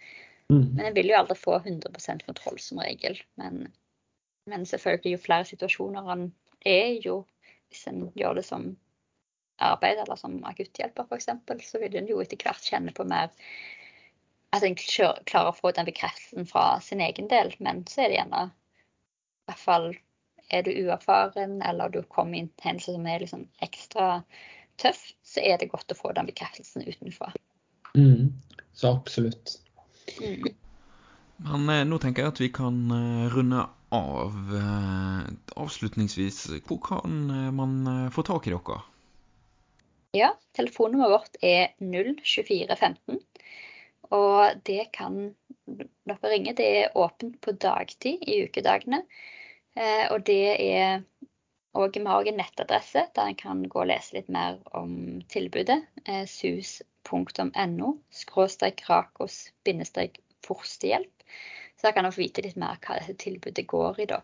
[0.53, 0.77] Mm.
[0.77, 3.19] Men en vil jo aldri få 100% kontroll som regel.
[3.41, 3.67] Men,
[4.51, 6.29] men, selvfølgelig, jo flere situasjoner en
[6.67, 7.21] er jo,
[7.71, 8.69] hvis en gjør det som
[9.63, 11.31] arbeid eller som akutthjelper f.eks.,
[11.71, 13.33] så vil en jo etter hvert kjenne på mer
[14.55, 17.55] at en klarer å få den bekreftelsen fra sin egen del.
[17.59, 19.89] Men så er det gjerne i hvert fall
[20.55, 24.07] er du uerfaren eller du kommer i en hendelse som er liksom ekstra
[24.79, 27.33] tøff, så er det godt å få den bekreftelsen utenfra.
[27.97, 28.37] Mm,
[28.77, 29.57] så absolutt.
[30.21, 30.53] Mm.
[31.47, 33.67] Men eh, nå tenker jeg at vi kan eh, runde
[33.97, 34.35] av.
[34.59, 35.23] Eh,
[35.57, 38.81] avslutningsvis, hvor kan eh, man eh, få tak i dere?
[40.17, 43.21] Ja, telefonnummeret vårt er 02415.
[44.17, 45.35] Og det kan
[45.67, 46.55] dere ringe.
[46.57, 49.03] Det er åpent på dagtid i ukedagene.
[50.15, 51.03] Og det er
[51.77, 55.83] og vi har en nettadresse der en kan gå og lese litt mer om tilbudet.
[56.33, 61.27] Sus.no skråstrek rakos bindestrek forstehjelp.
[61.77, 64.23] Så jeg kan få vite litt mer hva dette tilbudet går i, da.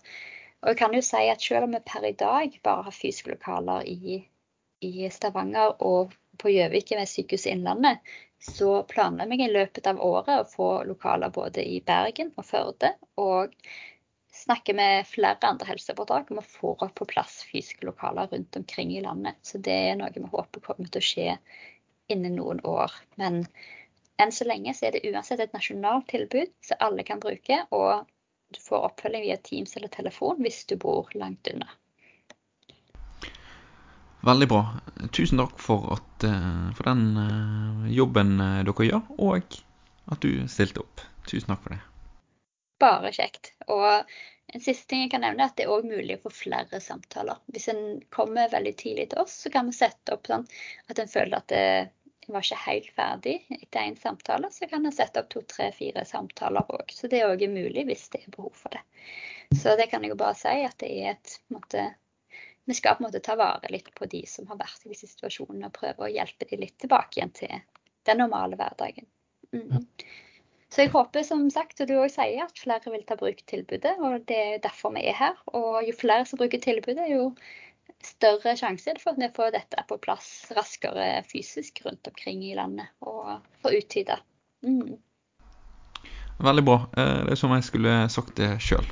[0.62, 3.32] Og jeg kan jo si at selv om vi per i dag bare har fysiske
[3.34, 4.18] lokaler i,
[4.86, 7.98] i Stavanger og på Gjøvik ved Sykehuset Innlandet,
[8.42, 12.94] så planlegger vi i løpet av året å få lokaler både i Bergen og Førde.
[13.22, 13.52] Og
[14.32, 19.04] snakker med flere andre helseforetak om å få på plass fysiske lokaler rundt omkring i
[19.04, 19.38] landet.
[19.42, 21.36] Så det er noe vi håper kommer til å skje
[22.10, 22.94] innen noen år.
[23.20, 23.44] Men
[24.22, 27.60] enn så lenge så er det uansett et nasjonalt tilbud som alle kan bruke.
[27.74, 28.08] Og
[28.52, 31.68] du får oppfølging via Teams eller telefon hvis du bor langt unna.
[34.22, 34.64] Veldig bra.
[35.10, 39.56] Tusen takk for, at, eh, for den eh, jobben eh, dere gjør, og
[40.14, 41.02] at du stilte opp.
[41.26, 41.82] Tusen takk for det
[42.82, 43.52] bare kjekt.
[43.70, 43.88] Og
[44.52, 46.82] en siste ting jeg kan nevne, er at det er òg mulig å få flere
[46.82, 47.40] samtaler.
[47.54, 47.82] Hvis en
[48.14, 50.46] kommer veldig tidlig til oss, så kan vi sette opp sånn
[50.90, 51.66] at en føler at det
[52.34, 56.04] var ikke helt ferdig etter én samtale, så kan en sette opp to, tre, fire
[56.08, 56.92] samtaler òg.
[56.94, 58.82] Så det er òg mulig hvis det er behov for det.
[59.58, 61.90] Så det kan jeg jo bare si at det er et måte,
[62.64, 65.08] Vi skal på en måte ta vare litt på de som har vært i disse
[65.10, 67.56] situasjonene, og prøve å hjelpe de litt tilbake igjen til
[68.06, 69.08] den normale hverdagen.
[69.50, 69.82] Mm.
[70.72, 73.92] Så jeg håper som sagt, og du òg sier, at flere vil ta bruk tilbudet.
[74.00, 75.42] Og det er derfor vi er her.
[75.52, 77.32] Og jo flere som bruker tilbudet, jo
[78.08, 82.92] større sjanse for at vi får dette på plass raskere fysisk rundt omkring i landet.
[83.00, 84.18] Og får utvida.
[84.66, 84.98] Mm.
[86.42, 86.78] Veldig bra.
[86.96, 88.86] Eh, det er som jeg skulle sagt det sjøl.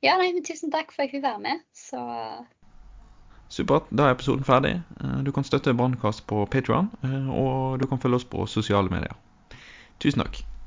[0.00, 1.62] Ja, nei, men tusen takk for at jeg fikk være med.
[1.76, 2.00] Så
[3.50, 3.88] Supert.
[3.90, 4.76] Da er episoden ferdig.
[5.02, 8.92] Eh, du kan støtte Brannkast på Patron, eh, og du kan følge oss på sosiale
[8.92, 9.16] medier.
[10.00, 10.44] Tusen takk.